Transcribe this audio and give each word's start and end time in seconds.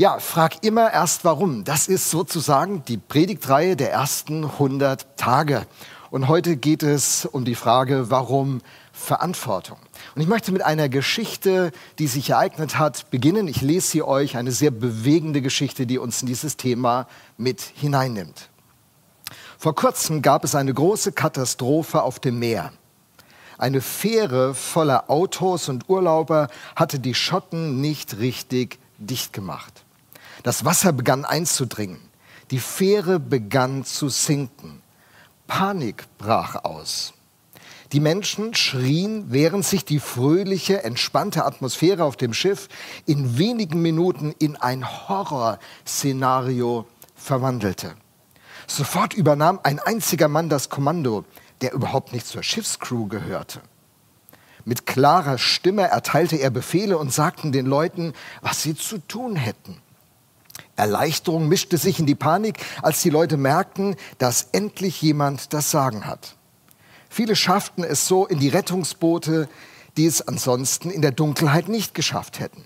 Ja, 0.00 0.18
frag 0.18 0.64
immer 0.64 0.90
erst 0.90 1.26
warum. 1.26 1.62
Das 1.64 1.86
ist 1.86 2.10
sozusagen 2.10 2.82
die 2.86 2.96
Predigtreihe 2.96 3.76
der 3.76 3.92
ersten 3.92 4.46
100 4.46 5.18
Tage. 5.18 5.66
Und 6.10 6.26
heute 6.26 6.56
geht 6.56 6.82
es 6.82 7.26
um 7.26 7.44
die 7.44 7.54
Frage, 7.54 8.08
warum 8.08 8.62
Verantwortung. 8.94 9.76
Und 10.14 10.22
ich 10.22 10.26
möchte 10.26 10.52
mit 10.52 10.62
einer 10.62 10.88
Geschichte, 10.88 11.70
die 11.98 12.06
sich 12.06 12.30
ereignet 12.30 12.78
hat, 12.78 13.10
beginnen. 13.10 13.46
Ich 13.46 13.60
lese 13.60 13.88
sie 13.88 14.02
euch, 14.02 14.38
eine 14.38 14.52
sehr 14.52 14.70
bewegende 14.70 15.42
Geschichte, 15.42 15.86
die 15.86 15.98
uns 15.98 16.22
in 16.22 16.28
dieses 16.28 16.56
Thema 16.56 17.06
mit 17.36 17.60
hineinnimmt. 17.60 18.48
Vor 19.58 19.74
kurzem 19.74 20.22
gab 20.22 20.44
es 20.44 20.54
eine 20.54 20.72
große 20.72 21.12
Katastrophe 21.12 22.02
auf 22.02 22.18
dem 22.18 22.38
Meer. 22.38 22.72
Eine 23.58 23.82
Fähre 23.82 24.54
voller 24.54 25.10
Autos 25.10 25.68
und 25.68 25.90
Urlauber 25.90 26.48
hatte 26.74 26.98
die 27.00 27.12
Schotten 27.12 27.82
nicht 27.82 28.16
richtig 28.16 28.78
dicht 28.96 29.34
gemacht. 29.34 29.84
Das 30.42 30.64
Wasser 30.64 30.92
begann 30.92 31.24
einzudringen. 31.24 32.00
Die 32.50 32.58
Fähre 32.58 33.20
begann 33.20 33.84
zu 33.84 34.08
sinken. 34.08 34.82
Panik 35.46 36.04
brach 36.18 36.64
aus. 36.64 37.12
Die 37.92 38.00
Menschen 38.00 38.54
schrien, 38.54 39.26
während 39.28 39.64
sich 39.64 39.84
die 39.84 39.98
fröhliche, 39.98 40.84
entspannte 40.84 41.44
Atmosphäre 41.44 42.04
auf 42.04 42.16
dem 42.16 42.32
Schiff 42.32 42.68
in 43.04 43.36
wenigen 43.36 43.82
Minuten 43.82 44.32
in 44.38 44.56
ein 44.56 44.86
Horrorszenario 45.08 46.86
verwandelte. 47.16 47.96
Sofort 48.68 49.12
übernahm 49.12 49.58
ein 49.64 49.80
einziger 49.80 50.28
Mann 50.28 50.48
das 50.48 50.68
Kommando, 50.68 51.24
der 51.60 51.72
überhaupt 51.72 52.12
nicht 52.12 52.26
zur 52.26 52.44
Schiffscrew 52.44 53.08
gehörte. 53.08 53.60
Mit 54.64 54.86
klarer 54.86 55.38
Stimme 55.38 55.82
erteilte 55.82 56.36
er 56.36 56.50
Befehle 56.50 56.96
und 56.96 57.12
sagten 57.12 57.50
den 57.50 57.66
Leuten, 57.66 58.12
was 58.40 58.62
sie 58.62 58.76
zu 58.76 58.98
tun 58.98 59.34
hätten. 59.34 59.82
Erleichterung 60.80 61.46
mischte 61.46 61.76
sich 61.76 62.00
in 62.00 62.06
die 62.06 62.14
Panik, 62.14 62.58
als 62.82 63.02
die 63.02 63.10
Leute 63.10 63.36
merkten, 63.36 63.96
dass 64.18 64.48
endlich 64.52 65.02
jemand 65.02 65.52
das 65.52 65.70
Sagen 65.70 66.06
hat. 66.06 66.36
Viele 67.10 67.36
schafften 67.36 67.84
es 67.84 68.08
so 68.08 68.26
in 68.26 68.38
die 68.38 68.48
Rettungsboote, 68.48 69.48
die 69.96 70.06
es 70.06 70.26
ansonsten 70.26 70.90
in 70.90 71.02
der 71.02 71.10
Dunkelheit 71.10 71.68
nicht 71.68 71.94
geschafft 71.94 72.40
hätten. 72.40 72.64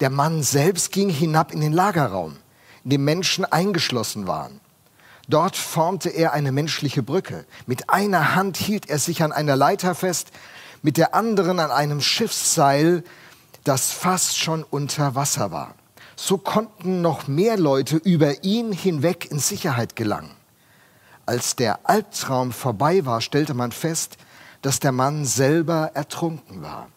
Der 0.00 0.10
Mann 0.10 0.42
selbst 0.42 0.90
ging 0.90 1.08
hinab 1.08 1.52
in 1.52 1.60
den 1.60 1.72
Lagerraum, 1.72 2.36
in 2.84 2.90
dem 2.90 3.04
Menschen 3.04 3.44
eingeschlossen 3.44 4.26
waren. 4.26 4.60
Dort 5.28 5.56
formte 5.56 6.08
er 6.10 6.32
eine 6.32 6.52
menschliche 6.52 7.02
Brücke. 7.02 7.46
Mit 7.66 7.90
einer 7.90 8.34
Hand 8.34 8.56
hielt 8.56 8.88
er 8.88 8.98
sich 8.98 9.22
an 9.22 9.32
einer 9.32 9.56
Leiter 9.56 9.94
fest, 9.94 10.28
mit 10.82 10.96
der 10.96 11.14
anderen 11.14 11.60
an 11.60 11.70
einem 11.70 12.00
Schiffsseil, 12.00 13.04
das 13.64 13.92
fast 13.92 14.38
schon 14.38 14.64
unter 14.64 15.14
Wasser 15.14 15.50
war 15.52 15.74
so 16.16 16.38
konnten 16.38 17.02
noch 17.02 17.28
mehr 17.28 17.58
Leute 17.58 17.96
über 17.96 18.42
ihn 18.42 18.72
hinweg 18.72 19.30
in 19.30 19.38
Sicherheit 19.38 19.94
gelangen. 19.94 20.30
Als 21.26 21.56
der 21.56 21.88
Albtraum 21.88 22.52
vorbei 22.52 23.04
war, 23.04 23.20
stellte 23.20 23.52
man 23.54 23.72
fest, 23.72 24.16
dass 24.62 24.80
der 24.80 24.92
Mann 24.92 25.24
selber 25.24 25.90
ertrunken 25.94 26.62
war. 26.62 26.88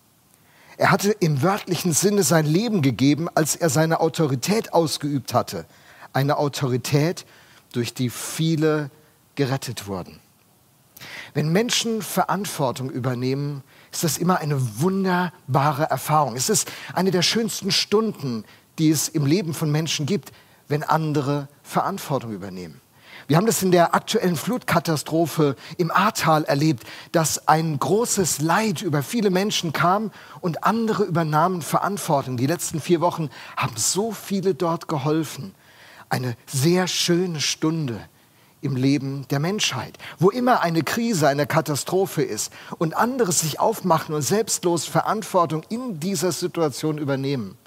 Er 0.77 0.91
hatte 0.91 1.11
im 1.11 1.41
wörtlichen 1.41 1.91
Sinne 1.91 2.23
sein 2.23 2.45
Leben 2.45 2.81
gegeben, 2.81 3.27
als 3.35 3.55
er 3.57 3.69
seine 3.69 3.99
Autorität 3.99 4.71
ausgeübt 4.73 5.33
hatte. 5.33 5.65
Eine 6.13 6.37
Autorität, 6.37 7.25
durch 7.73 7.93
die 7.93 8.09
viele 8.09 8.89
gerettet 9.35 9.87
wurden. 9.87 10.19
Wenn 11.33 11.51
Menschen 11.51 12.01
Verantwortung 12.01 12.89
übernehmen, 12.89 13.63
ist 13.91 14.03
das 14.03 14.17
immer 14.17 14.39
eine 14.39 14.79
wunderbare 14.79 15.83
Erfahrung. 15.83 16.35
Es 16.35 16.49
ist 16.49 16.71
eine 16.93 17.11
der 17.11 17.21
schönsten 17.21 17.71
Stunden, 17.71 18.43
die 18.79 18.89
es 18.89 19.09
im 19.09 19.25
Leben 19.25 19.53
von 19.53 19.71
Menschen 19.71 20.05
gibt, 20.05 20.31
wenn 20.67 20.83
andere 20.83 21.47
Verantwortung 21.61 22.31
übernehmen. 22.31 22.81
Wir 23.27 23.37
haben 23.37 23.45
das 23.45 23.61
in 23.61 23.71
der 23.71 23.93
aktuellen 23.93 24.35
Flutkatastrophe 24.35 25.55
im 25.77 25.91
Ahrtal 25.91 26.45
erlebt, 26.45 26.83
dass 27.11 27.47
ein 27.47 27.77
großes 27.77 28.41
Leid 28.41 28.81
über 28.81 29.03
viele 29.03 29.29
Menschen 29.29 29.71
kam 29.71 30.11
und 30.41 30.63
andere 30.63 31.03
übernahmen 31.03 31.61
Verantwortung. 31.61 32.37
Die 32.37 32.47
letzten 32.47 32.81
vier 32.81 33.01
Wochen 33.01 33.29
haben 33.55 33.75
so 33.75 34.11
viele 34.13 34.55
dort 34.55 34.87
geholfen. 34.87 35.53
Eine 36.09 36.35
sehr 36.47 36.87
schöne 36.87 37.39
Stunde 37.39 37.99
im 38.61 38.75
Leben 38.75 39.27
der 39.29 39.39
Menschheit. 39.39 39.99
Wo 40.17 40.31
immer 40.31 40.61
eine 40.61 40.81
Krise, 40.81 41.27
eine 41.27 41.45
Katastrophe 41.45 42.23
ist 42.23 42.51
und 42.79 42.97
andere 42.97 43.31
sich 43.31 43.59
aufmachen 43.59 44.15
und 44.15 44.23
selbstlos 44.23 44.85
Verantwortung 44.85 45.61
in 45.69 45.99
dieser 45.99 46.31
Situation 46.31 46.97
übernehmen 46.97 47.59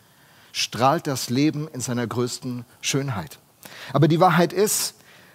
strahlt 0.53 1.07
das 1.07 1.31
Leben 1.31 1.69
in 1.73 1.81
seiner 1.81 2.07
größten 2.07 2.65
Schönheit. 2.81 3.39
Aber 3.93 4.09
die 4.09 4.21
Wahrheit 4.21 4.53
ist, 4.53 4.95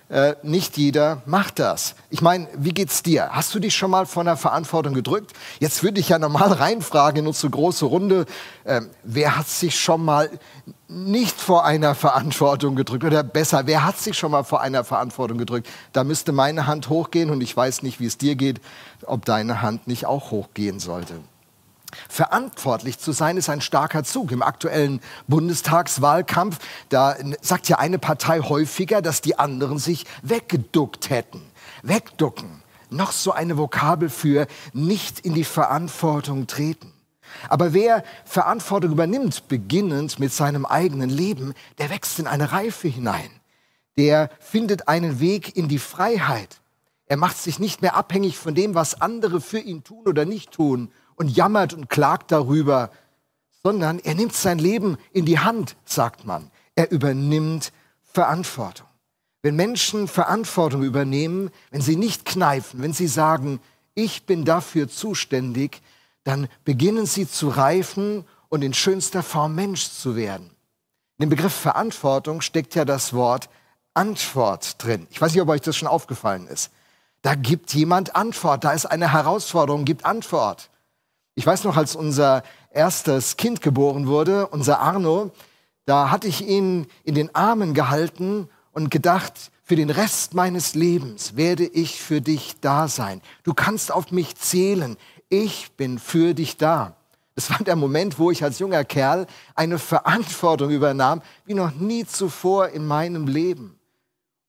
äh, 0.09 0.35
nicht 0.41 0.77
jeder 0.77 1.21
macht 1.25 1.59
das. 1.59 1.95
Ich 2.09 2.21
meine, 2.21 2.47
wie 2.55 2.73
geht's 2.73 3.03
dir? 3.03 3.29
Hast 3.31 3.53
du 3.53 3.59
dich 3.59 3.75
schon 3.75 3.91
mal 3.91 4.05
von 4.05 4.25
der 4.25 4.37
Verantwortung 4.37 4.93
gedrückt? 4.93 5.33
Jetzt 5.59 5.83
würde 5.83 5.99
ich 5.99 6.07
ja 6.07 6.17
normal 6.17 6.53
reinfragen 6.53 7.21
in 7.21 7.27
unsere 7.27 7.49
große 7.49 7.83
Runde. 7.83 8.25
Äh, 8.63 8.81
wer 9.03 9.35
hat 9.35 9.49
sich 9.49 9.77
schon 9.77 10.05
mal 10.05 10.29
nicht 10.87 11.37
vor 11.37 11.65
einer 11.65 11.93
Verantwortung 11.93 12.77
gedrückt? 12.77 13.03
Oder 13.03 13.21
besser, 13.21 13.67
wer 13.67 13.83
hat 13.83 13.97
sich 13.97 14.17
schon 14.17 14.31
mal 14.31 14.43
vor 14.43 14.61
einer 14.61 14.85
Verantwortung 14.85 15.37
gedrückt? 15.37 15.67
Da 15.91 16.05
müsste 16.05 16.31
meine 16.31 16.67
Hand 16.67 16.87
hochgehen 16.87 17.29
und 17.29 17.41
ich 17.41 17.55
weiß 17.57 17.83
nicht, 17.83 17.99
wie 17.99 18.05
es 18.05 18.17
dir 18.17 18.35
geht, 18.35 18.61
ob 19.05 19.25
deine 19.25 19.61
Hand 19.61 19.87
nicht 19.87 20.05
auch 20.05 20.31
hochgehen 20.31 20.79
sollte. 20.79 21.15
Verantwortlich 22.09 22.99
zu 22.99 23.11
sein 23.11 23.37
ist 23.37 23.49
ein 23.49 23.61
starker 23.61 24.03
Zug. 24.03 24.31
Im 24.31 24.41
aktuellen 24.41 24.99
Bundestagswahlkampf, 25.27 26.59
da 26.89 27.15
sagt 27.41 27.69
ja 27.69 27.79
eine 27.79 27.99
Partei 27.99 28.39
häufiger, 28.39 29.01
dass 29.01 29.21
die 29.21 29.39
anderen 29.39 29.77
sich 29.77 30.05
weggeduckt 30.21 31.09
hätten. 31.09 31.41
Wegducken. 31.83 32.61
Noch 32.89 33.11
so 33.11 33.31
eine 33.31 33.57
Vokabel 33.57 34.09
für 34.09 34.47
nicht 34.73 35.19
in 35.19 35.33
die 35.33 35.43
Verantwortung 35.43 36.47
treten. 36.47 36.93
Aber 37.49 37.73
wer 37.73 38.03
Verantwortung 38.25 38.91
übernimmt, 38.91 39.47
beginnend 39.47 40.19
mit 40.19 40.33
seinem 40.33 40.65
eigenen 40.65 41.09
Leben, 41.09 41.53
der 41.77 41.89
wächst 41.89 42.19
in 42.19 42.27
eine 42.27 42.51
Reife 42.51 42.87
hinein. 42.87 43.29
Der 43.97 44.29
findet 44.39 44.87
einen 44.87 45.19
Weg 45.19 45.57
in 45.57 45.67
die 45.67 45.79
Freiheit. 45.79 46.61
Er 47.05 47.17
macht 47.17 47.37
sich 47.37 47.59
nicht 47.59 47.81
mehr 47.81 47.95
abhängig 47.95 48.37
von 48.37 48.55
dem, 48.55 48.75
was 48.75 49.01
andere 49.01 49.41
für 49.41 49.59
ihn 49.59 49.83
tun 49.83 50.05
oder 50.05 50.25
nicht 50.25 50.51
tun 50.51 50.91
und 51.17 51.35
jammert 51.35 51.73
und 51.73 51.89
klagt 51.89 52.31
darüber, 52.31 52.91
sondern 53.63 53.99
er 53.99 54.15
nimmt 54.15 54.33
sein 54.33 54.59
Leben 54.59 54.97
in 55.11 55.25
die 55.25 55.39
Hand, 55.39 55.75
sagt 55.83 56.25
man. 56.25 56.49
Er 56.75 56.89
übernimmt 56.91 57.73
Verantwortung. 58.13 58.87
Wenn 59.41 59.55
Menschen 59.55 60.07
Verantwortung 60.07 60.83
übernehmen, 60.83 61.49
wenn 61.71 61.81
sie 61.81 61.95
nicht 61.95 62.25
kneifen, 62.25 62.81
wenn 62.81 62.93
sie 62.93 63.07
sagen, 63.07 63.59
ich 63.93 64.25
bin 64.25 64.45
dafür 64.45 64.87
zuständig, 64.87 65.81
dann 66.23 66.47
beginnen 66.63 67.05
sie 67.05 67.27
zu 67.27 67.49
reifen 67.49 68.25
und 68.49 68.63
in 68.63 68.73
schönster 68.73 69.23
Form 69.23 69.55
Mensch 69.55 69.89
zu 69.89 70.15
werden. 70.15 70.51
In 71.17 71.25
dem 71.25 71.29
Begriff 71.29 71.53
Verantwortung 71.53 72.41
steckt 72.41 72.75
ja 72.75 72.85
das 72.85 73.13
Wort 73.13 73.49
Antwort 73.93 74.83
drin. 74.83 75.07
Ich 75.09 75.19
weiß 75.19 75.33
nicht, 75.33 75.41
ob 75.41 75.49
euch 75.49 75.61
das 75.61 75.75
schon 75.75 75.87
aufgefallen 75.87 76.47
ist. 76.47 76.71
Da 77.23 77.33
gibt 77.33 77.73
jemand 77.73 78.15
Antwort, 78.15 78.63
da 78.63 78.71
ist 78.71 78.85
eine 78.85 79.11
Herausforderung, 79.11 79.83
gibt 79.83 80.05
Antwort. 80.05 80.69
Ich 81.37 81.45
weiß 81.45 81.65
noch, 81.65 81.77
als 81.77 81.95
unser 81.95 82.41
erstes 82.71 83.37
Kind 83.37 83.61
geboren 83.61 84.07
wurde, 84.07 84.47
unser 84.47 84.79
Arno, 84.79 85.29
da 85.85 86.09
hatte 86.09 86.27
ich 86.27 86.47
ihn 86.47 86.87
in 87.03 87.13
den 87.13 87.35
Armen 87.35 87.75
gehalten 87.75 88.49
und 88.71 88.89
gedacht, 88.89 89.51
für 89.61 89.75
den 89.75 89.91
Rest 89.91 90.33
meines 90.33 90.73
Lebens 90.73 91.35
werde 91.35 91.67
ich 91.67 92.01
für 92.01 92.21
dich 92.21 92.55
da 92.59 92.87
sein. 92.87 93.21
Du 93.43 93.53
kannst 93.53 93.91
auf 93.91 94.11
mich 94.11 94.35
zählen. 94.35 94.97
Ich 95.29 95.73
bin 95.73 95.99
für 95.99 96.33
dich 96.33 96.57
da. 96.57 96.95
Es 97.35 97.51
war 97.51 97.59
der 97.59 97.75
Moment, 97.75 98.17
wo 98.17 98.31
ich 98.31 98.43
als 98.43 98.57
junger 98.57 98.83
Kerl 98.83 99.27
eine 99.53 99.77
Verantwortung 99.77 100.71
übernahm, 100.71 101.21
wie 101.45 101.53
noch 101.53 101.75
nie 101.75 102.03
zuvor 102.07 102.69
in 102.69 102.87
meinem 102.87 103.27
Leben. 103.27 103.77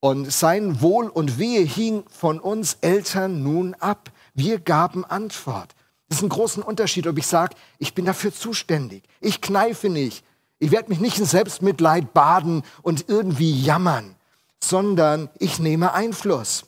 Und 0.01 0.33
sein 0.33 0.81
Wohl 0.81 1.09
und 1.09 1.39
Wehe 1.39 1.67
hing 1.67 2.05
von 2.09 2.41
uns 2.41 2.79
Eltern 2.81 3.43
nun 3.43 3.75
ab. 3.75 4.11
Wir 4.33 4.59
gaben 4.59 5.05
Antwort. 5.05 5.75
Das 6.09 6.19
ist 6.19 6.23
ein 6.23 6.31
großen 6.31 6.63
Unterschied, 6.63 7.07
ob 7.07 7.19
ich 7.19 7.27
sage, 7.27 7.55
ich 7.79 7.95
bin 7.95 8.05
dafür 8.05 8.33
zuständig. 8.33 9.05
Ich 9.21 9.41
kneife 9.41 9.89
nicht. 9.89 10.25
Ich 10.59 10.71
werde 10.71 10.89
mich 10.89 11.01
nicht 11.01 11.19
in 11.19 11.25
Selbstmitleid 11.25 12.15
baden 12.15 12.63
und 12.83 13.09
irgendwie 13.09 13.53
jammern, 13.53 14.17
sondern 14.63 15.29
ich 15.39 15.59
nehme 15.59 15.93
Einfluss. 15.93 16.65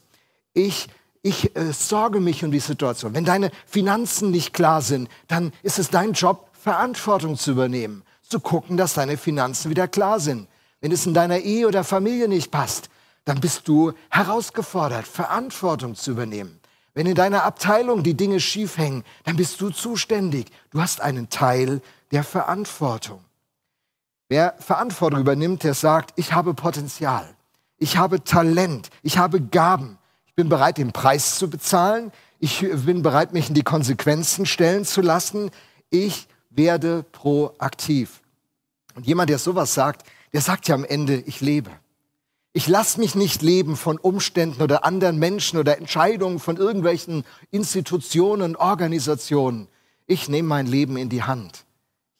Ich, 0.52 0.88
ich 1.22 1.56
äh, 1.56 1.72
sorge 1.72 2.20
mich 2.20 2.44
um 2.44 2.52
die 2.52 2.60
Situation. 2.60 3.14
Wenn 3.14 3.24
deine 3.24 3.50
Finanzen 3.66 4.30
nicht 4.30 4.52
klar 4.52 4.82
sind, 4.82 5.08
dann 5.26 5.52
ist 5.62 5.78
es 5.78 5.90
dein 5.90 6.12
Job, 6.12 6.50
Verantwortung 6.52 7.36
zu 7.36 7.52
übernehmen, 7.52 8.02
zu 8.22 8.38
gucken, 8.38 8.76
dass 8.76 8.94
deine 8.94 9.16
Finanzen 9.16 9.70
wieder 9.70 9.88
klar 9.88 10.20
sind. 10.20 10.46
Wenn 10.80 10.92
es 10.92 11.06
in 11.06 11.14
deiner 11.14 11.38
Ehe 11.38 11.66
oder 11.66 11.84
Familie 11.84 12.28
nicht 12.28 12.50
passt, 12.50 12.90
dann 13.24 13.40
bist 13.40 13.66
du 13.66 13.92
herausgefordert, 14.10 15.06
Verantwortung 15.06 15.94
zu 15.94 16.12
übernehmen. 16.12 16.59
Wenn 16.94 17.06
in 17.06 17.14
deiner 17.14 17.44
Abteilung 17.44 18.02
die 18.02 18.16
Dinge 18.16 18.40
schief 18.40 18.76
hängen, 18.78 19.04
dann 19.24 19.36
bist 19.36 19.60
du 19.60 19.70
zuständig. 19.70 20.46
Du 20.70 20.80
hast 20.80 21.00
einen 21.00 21.28
Teil 21.28 21.80
der 22.10 22.24
Verantwortung. 22.24 23.20
Wer 24.28 24.54
Verantwortung 24.58 25.20
übernimmt, 25.20 25.64
der 25.64 25.74
sagt, 25.74 26.12
ich 26.16 26.32
habe 26.32 26.54
Potenzial, 26.54 27.28
ich 27.78 27.96
habe 27.96 28.22
Talent, 28.22 28.90
ich 29.02 29.18
habe 29.18 29.40
Gaben, 29.40 29.98
ich 30.26 30.34
bin 30.34 30.48
bereit, 30.48 30.78
den 30.78 30.92
Preis 30.92 31.36
zu 31.36 31.50
bezahlen, 31.50 32.12
ich 32.38 32.60
bin 32.60 33.02
bereit, 33.02 33.32
mich 33.32 33.48
in 33.48 33.54
die 33.54 33.62
Konsequenzen 33.62 34.46
stellen 34.46 34.84
zu 34.84 35.00
lassen, 35.00 35.50
ich 35.90 36.28
werde 36.50 37.04
proaktiv. 37.12 38.20
Und 38.94 39.06
jemand, 39.06 39.30
der 39.30 39.38
sowas 39.38 39.74
sagt, 39.74 40.06
der 40.32 40.40
sagt 40.40 40.68
ja 40.68 40.74
am 40.74 40.84
Ende, 40.84 41.16
ich 41.26 41.40
lebe. 41.40 41.70
Ich 42.52 42.66
lasse 42.66 42.98
mich 42.98 43.14
nicht 43.14 43.42
leben 43.42 43.76
von 43.76 43.96
Umständen 43.98 44.60
oder 44.60 44.84
anderen 44.84 45.18
Menschen 45.18 45.58
oder 45.58 45.78
Entscheidungen 45.78 46.40
von 46.40 46.56
irgendwelchen 46.56 47.24
Institutionen, 47.52 48.56
Organisationen. 48.56 49.68
Ich 50.06 50.28
nehme 50.28 50.48
mein 50.48 50.66
Leben 50.66 50.96
in 50.96 51.08
die 51.08 51.22
Hand. 51.22 51.64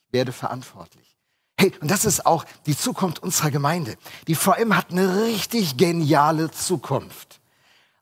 Ich 0.06 0.12
werde 0.12 0.31
verantwortlich. 0.32 1.17
Hey, 1.59 1.73
und 1.81 1.91
das 1.91 2.05
ist 2.05 2.27
auch 2.27 2.44
die 2.67 2.77
Zukunft 2.77 3.23
unserer 3.23 3.50
Gemeinde. 3.50 3.97
Die 4.29 4.37
VM 4.37 4.77
hat 4.77 4.93
eine 4.93 5.25
richtig 5.25 5.77
geniale 5.77 6.50
Zukunft. 6.53 7.41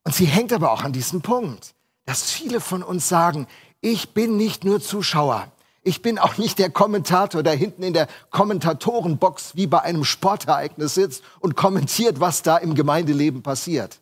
Und 0.04 0.14
sie 0.14 0.26
hängt 0.26 0.52
aber 0.52 0.70
auch 0.70 0.82
an 0.82 0.92
diesem 0.92 1.22
Punkt, 1.22 1.74
dass 2.04 2.30
viele 2.30 2.60
von 2.60 2.82
uns 2.82 3.08
sagen, 3.08 3.46
ich 3.80 4.14
bin 4.14 4.36
nicht 4.36 4.64
nur 4.64 4.80
Zuschauer. 4.80 5.50
Ich 5.88 6.02
bin 6.02 6.18
auch 6.18 6.36
nicht 6.36 6.58
der 6.58 6.68
Kommentator, 6.68 7.42
der 7.42 7.54
hinten 7.54 7.82
in 7.82 7.94
der 7.94 8.08
Kommentatorenbox 8.28 9.56
wie 9.56 9.66
bei 9.66 9.80
einem 9.80 10.04
Sportereignis 10.04 10.92
sitzt 10.92 11.22
und 11.40 11.56
kommentiert, 11.56 12.20
was 12.20 12.42
da 12.42 12.58
im 12.58 12.74
Gemeindeleben 12.74 13.42
passiert, 13.42 13.98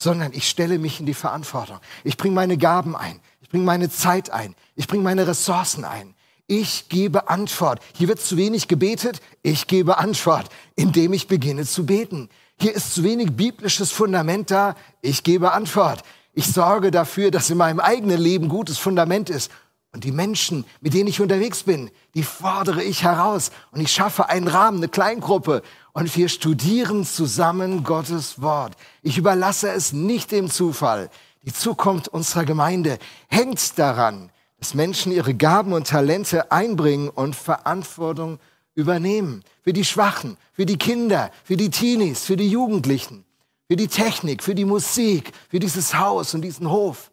sondern 0.00 0.32
ich 0.32 0.48
stelle 0.48 0.78
mich 0.78 1.00
in 1.00 1.06
die 1.06 1.14
Verantwortung. 1.14 1.80
Ich 2.04 2.16
bringe 2.16 2.36
meine 2.36 2.56
Gaben 2.56 2.94
ein, 2.94 3.18
ich 3.40 3.48
bringe 3.48 3.64
meine 3.64 3.90
Zeit 3.90 4.30
ein, 4.30 4.54
ich 4.76 4.86
bringe 4.86 5.02
meine 5.02 5.26
Ressourcen 5.26 5.84
ein. 5.84 6.14
Ich 6.46 6.88
gebe 6.88 7.28
Antwort. 7.28 7.80
Hier 7.94 8.06
wird 8.06 8.20
zu 8.20 8.36
wenig 8.36 8.68
gebetet, 8.68 9.20
ich 9.42 9.66
gebe 9.66 9.98
Antwort, 9.98 10.48
indem 10.76 11.12
ich 11.14 11.26
beginne 11.26 11.66
zu 11.66 11.84
beten. 11.84 12.28
Hier 12.60 12.76
ist 12.76 12.94
zu 12.94 13.02
wenig 13.02 13.32
biblisches 13.32 13.90
Fundament 13.90 14.52
da, 14.52 14.76
ich 15.02 15.24
gebe 15.24 15.50
Antwort. 15.50 16.04
Ich 16.32 16.46
sorge 16.46 16.92
dafür, 16.92 17.32
dass 17.32 17.50
in 17.50 17.58
meinem 17.58 17.80
eigenen 17.80 18.20
Leben 18.20 18.48
gutes 18.48 18.78
Fundament 18.78 19.30
ist 19.30 19.50
und 19.92 20.04
die 20.04 20.12
Menschen, 20.12 20.66
mit 20.80 20.92
denen 20.92 21.08
ich 21.08 21.20
unterwegs 21.20 21.62
bin, 21.62 21.90
die 22.14 22.22
fordere 22.22 22.82
ich 22.82 23.04
heraus. 23.04 23.50
Und 23.70 23.80
ich 23.80 23.90
schaffe 23.90 24.28
einen 24.28 24.46
Rahmen, 24.46 24.78
eine 24.78 24.88
Kleingruppe. 24.88 25.62
Und 25.92 26.14
wir 26.14 26.28
studieren 26.28 27.04
zusammen 27.04 27.84
Gottes 27.84 28.42
Wort. 28.42 28.76
Ich 29.02 29.16
überlasse 29.16 29.70
es 29.70 29.92
nicht 29.92 30.30
dem 30.30 30.50
Zufall. 30.50 31.08
Die 31.44 31.52
Zukunft 31.52 32.08
unserer 32.08 32.44
Gemeinde 32.44 32.98
hängt 33.28 33.78
daran, 33.78 34.30
dass 34.58 34.74
Menschen 34.74 35.10
ihre 35.10 35.34
Gaben 35.34 35.72
und 35.72 35.86
Talente 35.86 36.52
einbringen 36.52 37.08
und 37.08 37.34
Verantwortung 37.34 38.38
übernehmen. 38.74 39.42
Für 39.62 39.72
die 39.72 39.84
Schwachen, 39.84 40.36
für 40.52 40.66
die 40.66 40.76
Kinder, 40.76 41.30
für 41.44 41.56
die 41.56 41.70
Teenies, 41.70 42.24
für 42.24 42.36
die 42.36 42.50
Jugendlichen, 42.50 43.24
für 43.68 43.76
die 43.76 43.88
Technik, 43.88 44.42
für 44.42 44.54
die 44.54 44.66
Musik, 44.66 45.32
für 45.48 45.60
dieses 45.60 45.98
Haus 45.98 46.34
und 46.34 46.42
diesen 46.42 46.68
Hof 46.68 47.10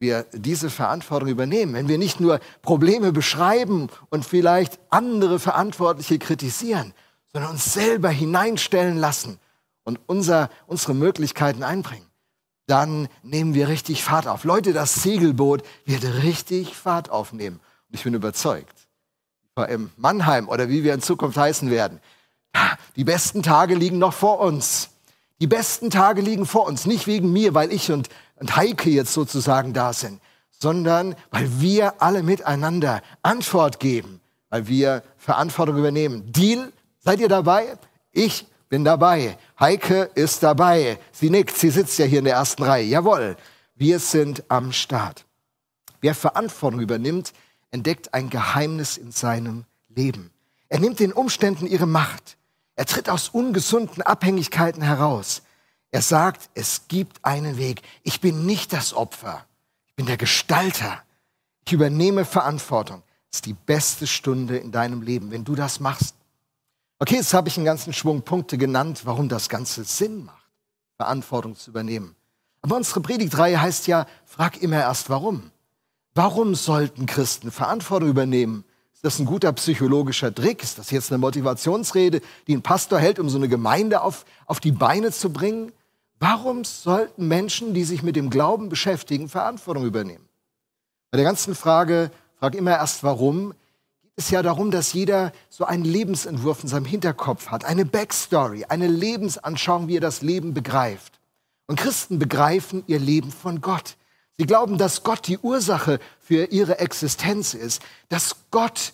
wir 0.00 0.24
diese 0.32 0.70
Verantwortung 0.70 1.28
übernehmen, 1.28 1.74
wenn 1.74 1.88
wir 1.88 1.98
nicht 1.98 2.20
nur 2.20 2.40
Probleme 2.62 3.12
beschreiben 3.12 3.88
und 4.08 4.24
vielleicht 4.24 4.80
andere 4.88 5.38
Verantwortliche 5.38 6.18
kritisieren, 6.18 6.94
sondern 7.32 7.52
uns 7.52 7.72
selber 7.72 8.08
hineinstellen 8.08 8.96
lassen 8.96 9.38
und 9.84 10.00
unser, 10.06 10.50
unsere 10.66 10.94
Möglichkeiten 10.94 11.62
einbringen, 11.62 12.06
dann 12.66 13.08
nehmen 13.22 13.54
wir 13.54 13.68
richtig 13.68 14.02
Fahrt 14.02 14.26
auf. 14.26 14.44
Leute, 14.44 14.72
das 14.72 15.02
Segelboot 15.02 15.62
wird 15.84 16.04
richtig 16.22 16.74
Fahrt 16.74 17.10
aufnehmen. 17.10 17.60
Und 17.88 17.94
ich 17.94 18.04
bin 18.04 18.14
überzeugt, 18.14 18.88
im 19.68 19.90
Mannheim 19.96 20.48
oder 20.48 20.70
wie 20.70 20.84
wir 20.84 20.94
in 20.94 21.02
Zukunft 21.02 21.36
heißen 21.36 21.70
werden, 21.70 22.00
die 22.96 23.04
besten 23.04 23.42
Tage 23.42 23.74
liegen 23.74 23.98
noch 23.98 24.14
vor 24.14 24.40
uns. 24.40 24.90
Die 25.40 25.46
besten 25.46 25.90
Tage 25.90 26.20
liegen 26.20 26.46
vor 26.46 26.66
uns, 26.66 26.86
nicht 26.86 27.06
wegen 27.06 27.32
mir, 27.32 27.54
weil 27.54 27.72
ich 27.72 27.90
und 27.90 28.08
und 28.40 28.56
Heike 28.56 28.90
jetzt 28.90 29.12
sozusagen 29.12 29.72
da 29.72 29.92
sind, 29.92 30.20
sondern 30.50 31.14
weil 31.30 31.60
wir 31.60 32.02
alle 32.02 32.22
miteinander 32.22 33.02
Antwort 33.22 33.78
geben, 33.78 34.20
weil 34.48 34.66
wir 34.66 35.02
Verantwortung 35.16 35.78
übernehmen. 35.78 36.32
Deal, 36.32 36.72
seid 36.98 37.20
ihr 37.20 37.28
dabei? 37.28 37.76
Ich 38.10 38.46
bin 38.68 38.84
dabei. 38.84 39.36
Heike 39.58 40.10
ist 40.14 40.42
dabei. 40.42 40.98
Sie 41.12 41.30
nickt, 41.30 41.56
sie 41.56 41.70
sitzt 41.70 41.98
ja 41.98 42.06
hier 42.06 42.20
in 42.20 42.24
der 42.24 42.34
ersten 42.34 42.62
Reihe. 42.62 42.84
Jawohl, 42.84 43.36
wir 43.74 43.98
sind 43.98 44.42
am 44.48 44.72
Start. 44.72 45.24
Wer 46.00 46.14
Verantwortung 46.14 46.80
übernimmt, 46.80 47.32
entdeckt 47.70 48.14
ein 48.14 48.30
Geheimnis 48.30 48.96
in 48.96 49.12
seinem 49.12 49.64
Leben. 49.88 50.30
Er 50.68 50.80
nimmt 50.80 50.98
den 51.00 51.12
Umständen 51.12 51.66
ihre 51.66 51.86
Macht. 51.86 52.36
Er 52.74 52.86
tritt 52.86 53.10
aus 53.10 53.28
ungesunden 53.28 54.02
Abhängigkeiten 54.02 54.82
heraus. 54.82 55.42
Er 55.92 56.02
sagt, 56.02 56.50
es 56.54 56.86
gibt 56.88 57.24
einen 57.24 57.56
Weg. 57.56 57.82
Ich 58.02 58.20
bin 58.20 58.46
nicht 58.46 58.72
das 58.72 58.94
Opfer. 58.94 59.44
Ich 59.88 59.94
bin 59.96 60.06
der 60.06 60.16
Gestalter. 60.16 61.02
Ich 61.66 61.72
übernehme 61.72 62.24
Verantwortung. 62.24 63.02
Das 63.30 63.38
ist 63.38 63.46
die 63.46 63.54
beste 63.54 64.06
Stunde 64.06 64.56
in 64.56 64.72
deinem 64.72 65.02
Leben, 65.02 65.30
wenn 65.30 65.44
du 65.44 65.54
das 65.54 65.80
machst. 65.80 66.14
Okay, 66.98 67.16
jetzt 67.16 67.32
habe 67.34 67.48
ich 67.48 67.56
einen 67.56 67.64
ganzen 67.64 67.92
Schwung 67.92 68.22
Punkte 68.22 68.58
genannt, 68.58 69.02
warum 69.04 69.28
das 69.28 69.48
Ganze 69.48 69.84
Sinn 69.84 70.24
macht, 70.24 70.50
Verantwortung 70.96 71.56
zu 71.56 71.70
übernehmen. 71.70 72.14
Aber 72.62 72.76
unsere 72.76 73.00
Predigtreihe 73.00 73.60
heißt 73.60 73.86
ja, 73.86 74.06
frag 74.26 74.60
immer 74.62 74.76
erst 74.76 75.08
warum. 75.08 75.50
Warum 76.14 76.54
sollten 76.54 77.06
Christen 77.06 77.50
Verantwortung 77.50 78.10
übernehmen? 78.10 78.64
Ist 78.92 79.04
das 79.04 79.18
ein 79.18 79.24
guter 79.24 79.52
psychologischer 79.54 80.34
Trick? 80.34 80.62
Ist 80.62 80.78
das 80.78 80.90
jetzt 80.90 81.10
eine 81.10 81.18
Motivationsrede, 81.18 82.20
die 82.46 82.54
ein 82.54 82.62
Pastor 82.62 82.98
hält, 82.98 83.18
um 83.18 83.30
so 83.30 83.38
eine 83.38 83.48
Gemeinde 83.48 84.02
auf, 84.02 84.26
auf 84.44 84.60
die 84.60 84.72
Beine 84.72 85.10
zu 85.10 85.32
bringen? 85.32 85.72
Warum 86.20 86.64
sollten 86.64 87.28
Menschen, 87.28 87.72
die 87.72 87.82
sich 87.82 88.02
mit 88.02 88.14
dem 88.14 88.28
Glauben 88.28 88.68
beschäftigen, 88.68 89.30
Verantwortung 89.30 89.86
übernehmen? 89.86 90.28
Bei 91.10 91.16
der 91.16 91.24
ganzen 91.24 91.54
Frage, 91.54 92.10
frag 92.38 92.54
immer 92.54 92.72
erst 92.72 93.02
warum, 93.02 93.52
geht 94.02 94.12
es 94.16 94.30
ja 94.30 94.42
darum, 94.42 94.70
dass 94.70 94.92
jeder 94.92 95.32
so 95.48 95.64
einen 95.64 95.84
Lebensentwurf 95.84 96.62
in 96.62 96.68
seinem 96.68 96.84
Hinterkopf 96.84 97.48
hat, 97.48 97.64
eine 97.64 97.86
Backstory, 97.86 98.66
eine 98.66 98.86
Lebensanschauung, 98.86 99.88
wie 99.88 99.96
er 99.96 100.02
das 100.02 100.20
Leben 100.20 100.52
begreift. 100.52 101.18
Und 101.66 101.80
Christen 101.80 102.18
begreifen 102.18 102.84
ihr 102.86 102.98
Leben 102.98 103.32
von 103.32 103.62
Gott. 103.62 103.96
Sie 104.36 104.44
glauben, 104.44 104.76
dass 104.76 105.02
Gott 105.02 105.26
die 105.26 105.38
Ursache 105.38 106.00
für 106.18 106.52
ihre 106.52 106.80
Existenz 106.80 107.54
ist, 107.54 107.80
dass 108.10 108.36
Gott 108.50 108.92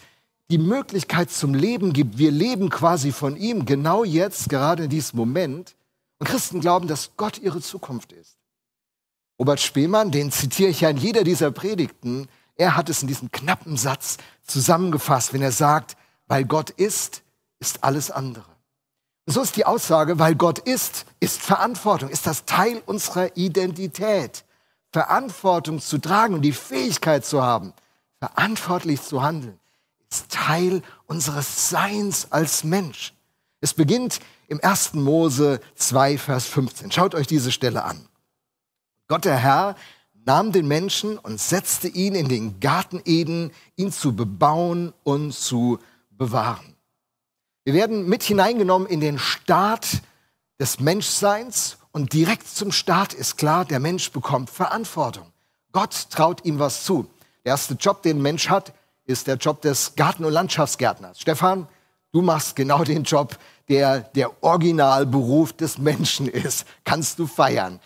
die 0.49 0.59
Möglichkeit 0.59 1.33
zum 1.33 1.55
Leben 1.55 1.93
gibt. 1.93 2.19
Wir 2.19 2.31
leben 2.31 2.71
quasi 2.71 3.11
von 3.11 3.37
ihm, 3.37 3.65
genau 3.65 4.05
jetzt, 4.05 4.49
gerade 4.49 4.85
in 4.85 4.91
diesem 4.91 5.17
Moment. 5.17 5.75
Und 6.19 6.29
Christen 6.29 6.61
glauben, 6.61 6.89
dass 6.89 7.11
Gott 7.17 7.39
ihre 7.39 7.61
Zukunft 7.61 8.13
ist. 8.13 8.39
Robert 9.39 9.61
Spemann, 9.61 10.11
den 10.11 10.33
zitiere 10.33 10.71
ich 10.71 10.81
ja 10.81 10.89
in 10.89 10.97
jeder 10.97 11.25
dieser 11.25 11.51
Predigten, 11.51 12.29
er 12.57 12.75
hat 12.75 12.89
es 12.89 13.03
in 13.03 13.09
diesem 13.09 13.31
knappen 13.31 13.77
Satz 13.77 14.17
zusammengefasst, 14.43 15.35
wenn 15.35 15.43
er 15.43 15.53
sagt, 15.53 15.97
weil 16.27 16.45
Gott 16.45 16.71
ist, 16.71 17.23
ist 17.59 17.85
alles 17.85 18.11
andere. 18.11 18.47
Und 19.27 19.35
so 19.35 19.43
ist 19.43 19.57
die 19.57 19.67
Aussage, 19.67 20.19
weil 20.19 20.37
Gott 20.37 20.59
ist, 20.61 21.05
ist 21.21 21.41
Verantwortung, 21.41 22.09
ist 22.09 22.27
das 22.27 22.45
Teil 22.47 22.83
unserer 22.87 23.37
Identität. 23.37 24.45
Verantwortung 24.93 25.81
zu 25.81 25.99
tragen 25.99 26.35
und 26.35 26.43
die 26.43 26.53
Fähigkeit 26.53 27.27
zu 27.27 27.43
haben, 27.43 27.75
verantwortlich 28.19 29.03
zu 29.03 29.23
handeln, 29.23 29.59
ist 30.11 30.31
Teil 30.31 30.83
unseres 31.07 31.69
Seins 31.69 32.29
als 32.31 32.65
Mensch. 32.65 33.13
Es 33.61 33.75
beginnt 33.75 34.21
im 34.49 34.63
1. 34.63 34.95
Mose 34.95 35.61
2, 35.75 36.19
Vers 36.19 36.47
15. 36.47 36.91
Schaut 36.93 37.15
euch 37.15 37.27
diese 37.27 37.53
Stelle 37.53 37.85
an. 37.85 38.09
Gott 39.09 39.25
der 39.25 39.37
Herr 39.37 39.77
nahm 40.25 40.53
den 40.53 40.67
Menschen 40.67 41.19
und 41.19 41.41
setzte 41.41 41.89
ihn 41.89 42.15
in 42.15 42.29
den 42.29 42.59
Garten 42.61 43.01
Eden, 43.05 43.53
ihn 43.77 43.93
zu 43.93 44.15
bebauen 44.15 44.93
und 45.05 45.33
zu 45.33 45.79
bewahren. 46.11 46.75
Wir 47.65 47.75
werden 47.75 48.09
mit 48.09 48.23
hineingenommen 48.23 48.89
in 48.89 49.01
den 49.01 49.19
Start 49.19 50.03
des 50.59 50.81
Menschseins 50.81 51.79
und 51.93 52.13
direkt 52.13 52.49
zum 52.49 52.73
Start 52.73 53.15
ist 53.15 53.39
klar, 53.39 53.65
der 53.65 53.81
Mensch 53.81 54.11
bekommt 54.11 54.51
Verantwortung. 54.51 55.33
Gott 55.73 56.11
traut 56.11 56.45
ihm 56.45 56.59
was 56.59 56.85
zu. 56.85 57.09
Der 57.45 57.51
erste 57.51 57.75
Job, 57.75 58.03
den 58.03 58.19
ein 58.19 58.23
Mensch 58.23 58.49
hat, 58.49 58.73
ist 59.05 59.27
der 59.27 59.37
Job 59.37 59.63
des 59.63 59.95
Garten- 59.95 60.25
und 60.25 60.33
Landschaftsgärtners. 60.33 61.21
Stefan, 61.21 61.69
du 62.17 62.23
machst 62.23 62.57
genau 62.57 62.83
den 62.83 63.03
Job, 63.03 63.37
der 63.69 64.01
der 64.01 64.43
Originalberuf 64.43 65.53
des 65.53 65.77
Menschen 65.77 66.27
ist. 66.27 66.67
Kannst 66.83 67.19
du 67.19 67.27
feiern. 67.27 67.79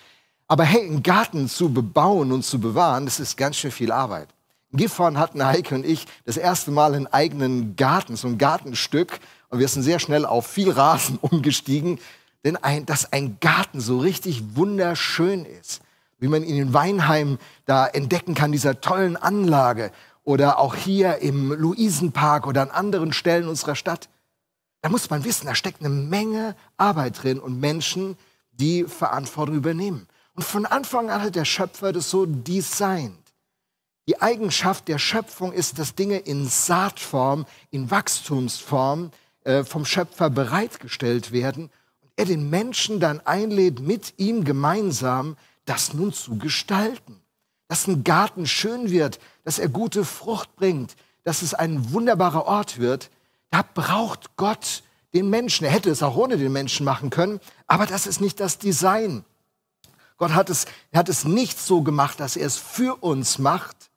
Aber 0.46 0.62
hey, 0.62 0.86
einen 0.86 1.02
Garten 1.02 1.48
zu 1.48 1.72
bebauen 1.72 2.30
und 2.30 2.44
zu 2.44 2.60
bewahren, 2.60 3.06
das 3.06 3.18
ist 3.18 3.36
ganz 3.36 3.56
schön 3.56 3.72
viel 3.72 3.90
Arbeit. 3.90 4.28
In 4.70 4.78
Gifhorn 4.78 5.18
hatten 5.18 5.44
Heike 5.44 5.74
und 5.74 5.84
ich 5.84 6.06
das 6.26 6.36
erste 6.36 6.70
Mal 6.70 6.94
einen 6.94 7.08
eigenen 7.08 7.74
Garten, 7.74 8.14
so 8.14 8.28
ein 8.28 8.38
Gartenstück. 8.38 9.18
Und 9.48 9.58
wir 9.58 9.66
sind 9.66 9.82
sehr 9.82 9.98
schnell 9.98 10.24
auf 10.24 10.46
viel 10.46 10.70
Rasen 10.70 11.18
umgestiegen. 11.20 11.98
Denn 12.44 12.56
ein, 12.56 12.86
dass 12.86 13.12
ein 13.12 13.38
Garten 13.40 13.80
so 13.80 13.98
richtig 13.98 14.54
wunderschön 14.54 15.44
ist, 15.44 15.80
wie 16.20 16.28
man 16.28 16.44
ihn 16.44 16.56
in 16.56 16.72
Weinheim 16.72 17.38
da 17.64 17.84
entdecken 17.88 18.34
kann, 18.34 18.52
dieser 18.52 18.80
tollen 18.80 19.16
Anlage 19.16 19.90
oder 20.22 20.60
auch 20.60 20.76
hier 20.76 21.18
im 21.18 21.52
Luisenpark 21.52 22.46
oder 22.46 22.62
an 22.62 22.70
anderen 22.70 23.12
Stellen 23.12 23.48
unserer 23.48 23.74
Stadt. 23.74 24.08
Da 24.82 24.88
muss 24.88 25.10
man 25.10 25.24
wissen, 25.24 25.46
da 25.46 25.54
steckt 25.54 25.80
eine 25.80 25.90
Menge 25.90 26.56
Arbeit 26.76 27.22
drin 27.22 27.38
und 27.38 27.60
Menschen, 27.60 28.16
die 28.52 28.84
Verantwortung 28.84 29.56
übernehmen. 29.56 30.06
Und 30.34 30.44
von 30.44 30.66
Anfang 30.66 31.10
an 31.10 31.22
hat 31.22 31.34
der 31.34 31.44
Schöpfer 31.44 31.92
das 31.92 32.10
so 32.10 32.26
designt. 32.26 33.16
Die 34.08 34.20
Eigenschaft 34.20 34.88
der 34.88 34.98
Schöpfung 34.98 35.52
ist, 35.52 35.78
dass 35.78 35.94
Dinge 35.94 36.18
in 36.18 36.48
Saatform, 36.48 37.46
in 37.70 37.90
Wachstumsform 37.90 39.10
äh, 39.44 39.64
vom 39.64 39.84
Schöpfer 39.84 40.30
bereitgestellt 40.30 41.32
werden 41.32 41.70
und 42.00 42.10
er 42.16 42.24
den 42.24 42.50
Menschen 42.50 43.00
dann 43.00 43.20
einlädt, 43.20 43.80
mit 43.80 44.14
ihm 44.16 44.44
gemeinsam 44.44 45.36
das 45.64 45.94
nun 45.94 46.12
zu 46.12 46.38
gestalten. 46.38 47.20
Dass 47.68 47.86
ein 47.86 48.02
Garten 48.02 48.46
schön 48.46 48.90
wird, 48.90 49.20
dass 49.44 49.58
er 49.58 49.68
gute 49.68 50.04
Frucht 50.04 50.56
bringt, 50.56 50.96
dass 51.22 51.42
es 51.42 51.54
ein 51.54 51.92
wunderbarer 51.92 52.46
Ort 52.46 52.78
wird, 52.78 53.10
da 53.50 53.62
braucht 53.62 54.36
Gott 54.36 54.82
den 55.12 55.28
Menschen. 55.28 55.64
Er 55.64 55.72
hätte 55.72 55.90
es 55.90 56.02
auch 56.02 56.16
ohne 56.16 56.36
den 56.36 56.52
Menschen 56.52 56.84
machen 56.84 57.10
können, 57.10 57.40
aber 57.66 57.86
das 57.86 58.06
ist 58.06 58.20
nicht 58.20 58.40
das 58.40 58.58
Design. 58.58 59.24
Gott 60.16 60.34
hat 60.34 60.50
es, 60.50 60.66
er 60.90 61.00
hat 61.00 61.08
es 61.08 61.24
nicht 61.24 61.58
so 61.58 61.82
gemacht, 61.82 62.20
dass 62.20 62.36
er 62.36 62.46
es 62.46 62.56
für 62.56 63.02
uns 63.02 63.38
macht, 63.38 63.90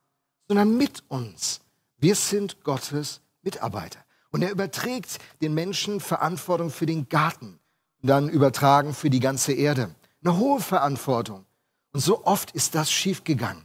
sondern 0.47 0.77
mit 0.77 1.03
uns. 1.09 1.61
Wir 1.97 2.15
sind 2.15 2.63
Gottes 2.63 3.21
Mitarbeiter. 3.41 3.99
Und 4.31 4.41
er 4.41 4.51
überträgt 4.51 5.19
den 5.41 5.53
Menschen 5.53 5.99
Verantwortung 5.99 6.71
für 6.71 6.85
den 6.85 7.07
Garten 7.07 7.59
und 8.01 8.09
dann 8.09 8.29
übertragen 8.29 8.93
für 8.93 9.09
die 9.09 9.19
ganze 9.19 9.53
Erde. 9.53 9.93
Eine 10.23 10.37
hohe 10.37 10.59
Verantwortung. 10.59 11.45
Und 11.91 11.99
so 11.99 12.25
oft 12.25 12.51
ist 12.51 12.73
das 12.73 12.91
schiefgegangen. 12.91 13.63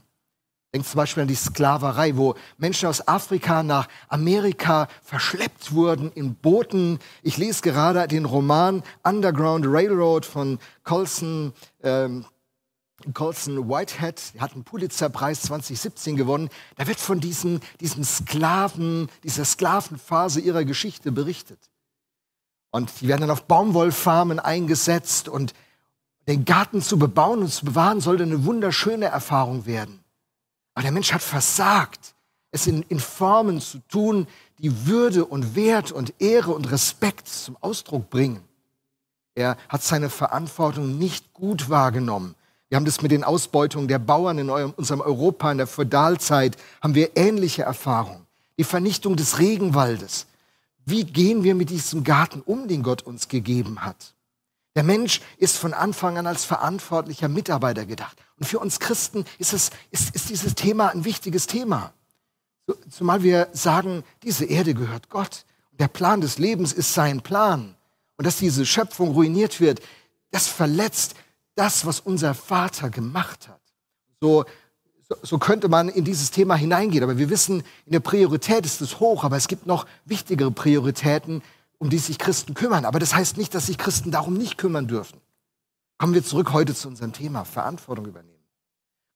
Denkt 0.75 0.87
zum 0.87 0.99
Beispiel 0.99 1.23
an 1.23 1.29
die 1.29 1.35
Sklaverei, 1.35 2.17
wo 2.17 2.35
Menschen 2.59 2.91
aus 2.91 3.07
Afrika 3.09 3.63
nach 3.63 3.89
Amerika 4.09 4.89
verschleppt 5.03 5.73
wurden 5.73 6.13
in 6.13 6.35
Booten. 6.35 6.99
Ich 7.23 7.39
lese 7.39 7.63
gerade 7.63 8.07
den 8.07 8.27
Roman 8.27 8.83
Underground 9.03 9.65
Railroad 9.67 10.27
von 10.27 10.59
Colson, 10.85 11.55
ähm, 11.83 12.27
Colson 13.15 13.67
Whitehead. 13.67 14.21
Er 14.35 14.43
hat 14.43 14.53
einen 14.53 14.65
Pulitzerpreis 14.65 15.41
2017 15.43 16.17
gewonnen. 16.17 16.51
Da 16.77 16.87
wird 16.87 17.01
von 17.01 17.19
diesen, 17.19 17.61
diesen 17.81 18.05
Sklaven, 18.05 19.09
dieser 19.25 19.47
Sklavenphase 19.47 20.41
ihrer 20.41 20.65
Geschichte 20.65 21.13
berichtet. 21.13 21.71
Und 22.71 23.01
die 23.01 23.09
werden 23.09 23.23
dann 23.23 23.31
auf 23.31 23.45
Baumwollfarmen 23.45 24.39
eingesetzt 24.39 25.31
und 25.31 25.55
den 26.27 26.45
Garten 26.45 26.83
zu 26.83 26.99
bebauen 26.99 27.39
und 27.39 27.49
zu 27.51 27.65
bewahren 27.65 28.03
sollte 28.03 28.25
eine 28.25 28.45
wunderschöne 28.45 29.07
Erfahrung 29.07 29.65
werden. 29.65 30.05
Aber 30.79 30.85
der 30.85 30.93
Mensch 30.93 31.13
hat 31.13 31.23
versagt, 31.23 32.15
es 32.53 32.69
in, 32.69 32.83
in 32.83 33.01
Formen 33.01 33.61
zu 33.61 33.81
tun, 33.89 34.29
die 34.61 34.87
Würde 34.87 35.25
und 35.25 35.57
Wert 35.57 35.91
und 35.91 36.15
Ehre 36.21 36.53
und 36.53 36.71
Respekt 36.71 37.27
zum 37.27 37.57
Ausdruck 37.61 38.11
bringen. 38.11 38.45
Er 39.35 39.57
hat 39.69 39.83
seine 39.83 40.09
Verantwortung 40.09 40.97
nicht 40.97 41.35
gut 41.35 41.69
wahrgenommen. 41.69 42.37
Wir 42.69 42.77
haben 42.77 42.85
das 42.85 43.03
mit 43.03 43.11
den 43.11 43.25
Ausbeutungen 43.25 43.89
der 43.89 43.99
Bauern 43.99 44.39
in 44.39 44.51
unserem 44.51 45.01
Europa 45.01 45.51
in 45.51 45.59
der 45.59 45.67
Feudalzeit, 45.67 46.57
haben 46.81 46.95
wir 46.95 47.17
ähnliche 47.17 47.65
Erfahrungen. 47.65 48.25
Die 48.57 48.63
Vernichtung 48.63 49.17
des 49.17 49.41
Regenwaldes. 49.41 50.29
Wie 50.85 51.03
gehen 51.03 51.43
wir 51.43 51.57
mit 51.57 51.71
diesem 51.71 52.05
Garten 52.05 52.41
um, 52.41 52.69
den 52.69 52.85
Gott 52.85 53.03
uns 53.03 53.27
gegeben 53.27 53.85
hat? 53.85 54.15
Der 54.77 54.85
Mensch 54.85 55.23
ist 55.39 55.59
von 55.59 55.75
Anfang 55.75 56.19
an 56.19 56.29
als 56.29 56.45
verantwortlicher 56.45 57.27
Mitarbeiter 57.27 57.85
gedacht. 57.85 58.17
Und 58.39 58.47
für 58.47 58.59
uns 58.59 58.79
Christen 58.81 59.25
ist, 59.39 59.53
es, 59.53 59.71
ist, 59.91 60.15
ist 60.15 60.31
dieses 60.31 60.55
Thema 60.55 60.89
ein 60.89 61.05
wichtiges 61.05 61.47
Thema. 61.47 61.93
Zumal 62.91 63.23
wir 63.23 63.49
sagen, 63.53 64.05
diese 64.23 64.45
Erde 64.45 64.75
gehört 64.75 65.09
Gott. 65.09 65.45
Und 65.73 65.81
der 65.81 65.89
Plan 65.89 66.21
des 66.21 66.39
Lebens 66.39 66.73
ist 66.73 66.95
sein 66.95 67.23
Plan. 67.23 67.75
Und 68.17 68.27
dass 68.27 68.37
diese 68.37 68.67
Schöpfung 68.67 69.11
ruiniert 69.13 69.61
wird, 69.61 69.81
das 70.31 70.47
verletzt 70.47 71.15
das, 71.55 71.87
was 71.87 72.01
unser 72.01 72.35
Vater 72.35 72.91
gemacht 72.91 73.49
hat. 73.49 73.61
So, 74.21 74.45
so 75.23 75.39
könnte 75.39 75.69
man 75.69 75.89
in 75.89 76.05
dieses 76.05 76.31
Thema 76.31 76.55
hineingehen. 76.55 77.03
Aber 77.03 77.19
wir 77.19 77.31
wissen, 77.31 77.63
in 77.87 77.93
der 77.93 78.01
Priorität 78.01 78.67
ist 78.67 78.81
es 78.81 79.01
hoch, 79.01 79.25
aber 79.25 79.37
es 79.37 79.49
gibt 79.49 79.67
noch 79.67 79.87
wichtigere 80.05 80.51
Prioritäten, 80.51 81.43
um 81.79 81.91
die 81.91 81.99
sich 81.99 82.19
Christen 82.19 82.55
kümmern. 82.55 82.85
Aber 82.85 82.99
das 82.99 83.15
heißt 83.15 83.37
nicht, 83.37 83.55
dass 83.55 83.67
sich 83.67 83.79
Christen 83.79 84.11
darum 84.11 84.35
nicht 84.35 84.59
kümmern 84.59 84.87
dürfen. 84.87 85.21
Kommen 85.99 86.15
wir 86.15 86.25
zurück 86.25 86.53
heute 86.53 86.77
zu 86.77 86.87
unserem 86.87 87.13
Thema, 87.13 87.45
Verantwortung 87.45 88.07
übernehmen. 88.07 88.39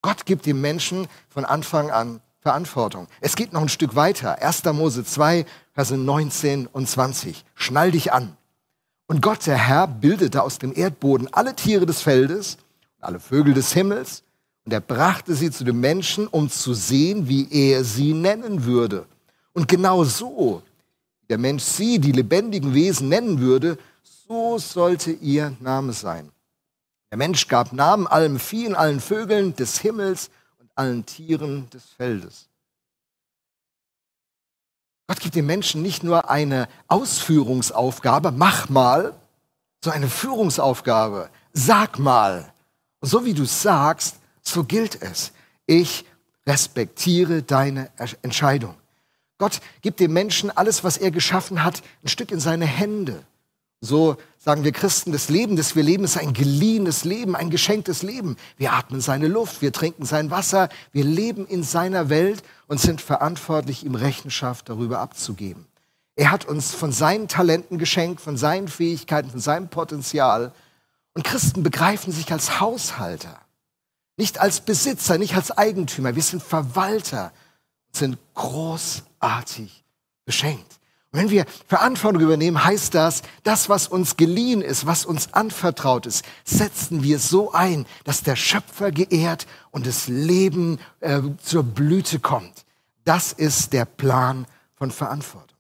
Gott 0.02 0.26
gibt 0.26 0.46
dem 0.46 0.60
Menschen 0.60 1.06
von 1.28 1.44
Anfang 1.44 1.92
an 1.92 2.20
Verantwortung. 2.40 3.06
Es 3.20 3.36
geht 3.36 3.52
noch 3.52 3.62
ein 3.62 3.68
Stück 3.68 3.94
weiter. 3.94 4.42
1. 4.42 4.64
Mose 4.72 5.04
2, 5.04 5.46
Verse 5.72 5.96
19 5.96 6.66
und 6.66 6.88
20. 6.88 7.44
Schnall 7.54 7.92
dich 7.92 8.12
an. 8.12 8.36
Und 9.06 9.22
Gott, 9.22 9.46
der 9.46 9.56
Herr, 9.56 9.86
bildete 9.86 10.42
aus 10.42 10.58
dem 10.58 10.74
Erdboden 10.74 11.32
alle 11.32 11.54
Tiere 11.54 11.86
des 11.86 12.02
Feldes 12.02 12.56
und 12.98 13.04
alle 13.04 13.20
Vögel 13.20 13.54
des 13.54 13.72
Himmels. 13.72 14.24
Und 14.64 14.72
er 14.72 14.80
brachte 14.80 15.36
sie 15.36 15.52
zu 15.52 15.62
dem 15.62 15.78
Menschen, 15.78 16.26
um 16.26 16.50
zu 16.50 16.74
sehen, 16.74 17.28
wie 17.28 17.46
er 17.52 17.84
sie 17.84 18.12
nennen 18.12 18.64
würde. 18.64 19.06
Und 19.52 19.68
genau 19.68 20.02
so 20.02 20.62
der 21.28 21.38
Mensch 21.38 21.62
sie, 21.62 22.00
die 22.00 22.12
lebendigen 22.12 22.74
Wesen, 22.74 23.08
nennen 23.08 23.38
würde, 23.38 23.78
so 24.02 24.58
sollte 24.58 25.12
ihr 25.12 25.56
Name 25.60 25.92
sein. 25.92 26.31
Der 27.12 27.19
Mensch 27.19 27.47
gab 27.47 27.75
Namen 27.75 28.07
allem 28.07 28.40
Vieh 28.40 28.75
allen 28.75 28.99
Vögeln 28.99 29.54
des 29.54 29.78
Himmels 29.78 30.31
und 30.59 30.71
allen 30.75 31.04
Tieren 31.04 31.69
des 31.69 31.85
Feldes. 31.85 32.49
Gott 35.07 35.21
gibt 35.21 35.35
dem 35.35 35.45
Menschen 35.45 35.83
nicht 35.83 36.04
nur 36.04 36.31
eine 36.31 36.69
Ausführungsaufgabe, 36.88 38.33
mach 38.33 38.71
mal, 38.71 39.12
so 39.85 39.90
eine 39.90 40.09
Führungsaufgabe, 40.09 41.28
sag 41.52 41.99
mal. 41.99 42.50
Und 43.00 43.11
so 43.11 43.26
wie 43.26 43.35
du 43.35 43.45
sagst, 43.45 44.16
so 44.40 44.64
gilt 44.64 45.02
es. 45.02 45.33
Ich 45.66 46.07
respektiere 46.47 47.42
deine 47.42 47.90
Entscheidung. 48.23 48.75
Gott 49.37 49.61
gibt 49.83 50.00
dem 50.00 50.14
Menschen 50.14 50.50
alles, 50.50 50.83
was 50.83 50.97
er 50.97 51.11
geschaffen 51.11 51.62
hat, 51.62 51.83
ein 52.02 52.09
Stück 52.09 52.31
in 52.31 52.40
seine 52.40 52.64
Hände. 52.64 53.23
So 53.83 54.16
sagen 54.42 54.64
wir 54.64 54.72
Christen, 54.72 55.12
das 55.12 55.28
Leben, 55.28 55.54
das 55.54 55.76
wir 55.76 55.84
leben, 55.84 56.02
ist 56.02 56.18
ein 56.18 56.32
geliehenes 56.32 57.04
Leben, 57.04 57.37
ein 57.37 57.49
geschenktes 57.49 58.02
Leben. 58.02 58.37
Wir 58.56 58.72
atmen 58.72 59.00
seine 59.00 59.28
Luft, 59.28 59.62
wir 59.62 59.72
trinken 59.72 60.04
sein 60.04 60.32
Wasser, 60.32 60.68
wir 60.90 61.04
leben 61.04 61.46
in 61.46 61.62
seiner 61.62 62.08
Welt 62.08 62.42
und 62.66 62.80
sind 62.80 63.00
verantwortlich, 63.00 63.84
ihm 63.84 63.94
Rechenschaft 63.94 64.68
darüber 64.68 64.99
abzugeben. 64.99 65.66
Er 66.16 66.32
hat 66.32 66.44
uns 66.44 66.75
von 66.75 66.90
seinen 66.90 67.28
Talenten 67.28 67.78
geschenkt, 67.78 68.20
von 68.20 68.37
seinen 68.37 68.66
Fähigkeiten, 68.66 69.30
von 69.30 69.38
seinem 69.38 69.68
Potenzial. 69.68 70.52
Und 71.14 71.22
Christen 71.22 71.62
begreifen 71.62 72.12
sich 72.12 72.32
als 72.32 72.58
Haushalter, 72.58 73.38
nicht 74.16 74.40
als 74.40 74.61
Besitzer, 74.61 75.18
nicht 75.18 75.37
als 75.37 75.52
Eigentümer. 75.52 76.16
Wir 76.16 76.22
sind 76.22 76.42
Verwalter, 76.42 77.32
sind 77.92 78.18
großartig 78.34 79.84
beschenkt. 80.25 80.80
Wenn 81.14 81.28
wir 81.28 81.45
Verantwortung 81.66 82.23
übernehmen, 82.23 82.64
heißt 82.64 82.95
das, 82.95 83.21
das, 83.42 83.69
was 83.69 83.87
uns 83.87 84.16
geliehen 84.16 84.62
ist, 84.62 84.87
was 84.87 85.04
uns 85.04 85.35
anvertraut 85.35 86.07
ist, 86.07 86.25
setzen 86.42 87.02
wir 87.02 87.19
so 87.19 87.52
ein, 87.52 87.85
dass 88.04 88.23
der 88.23 88.35
Schöpfer 88.35 88.90
geehrt 88.90 89.47
und 89.71 89.87
das 89.87 90.09
Leben 90.09 90.78
äh, 91.00 91.21
zur 91.42 91.64
Blüte 91.64 92.19
kommt. 92.19 92.64
Das 93.04 93.33
ist 93.33 93.75
der 93.75 93.85
Plan 93.85 94.47
von 94.75 94.90
Verantwortung. 94.90 95.59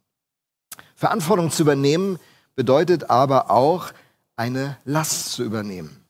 Verantwortung 0.96 1.50
zu 1.50 1.62
übernehmen 1.62 2.18
bedeutet 2.54 3.10
aber 3.10 3.50
auch, 3.50 3.92
eine 4.36 4.78
Last 4.86 5.32
zu 5.32 5.44
übernehmen. 5.44 6.02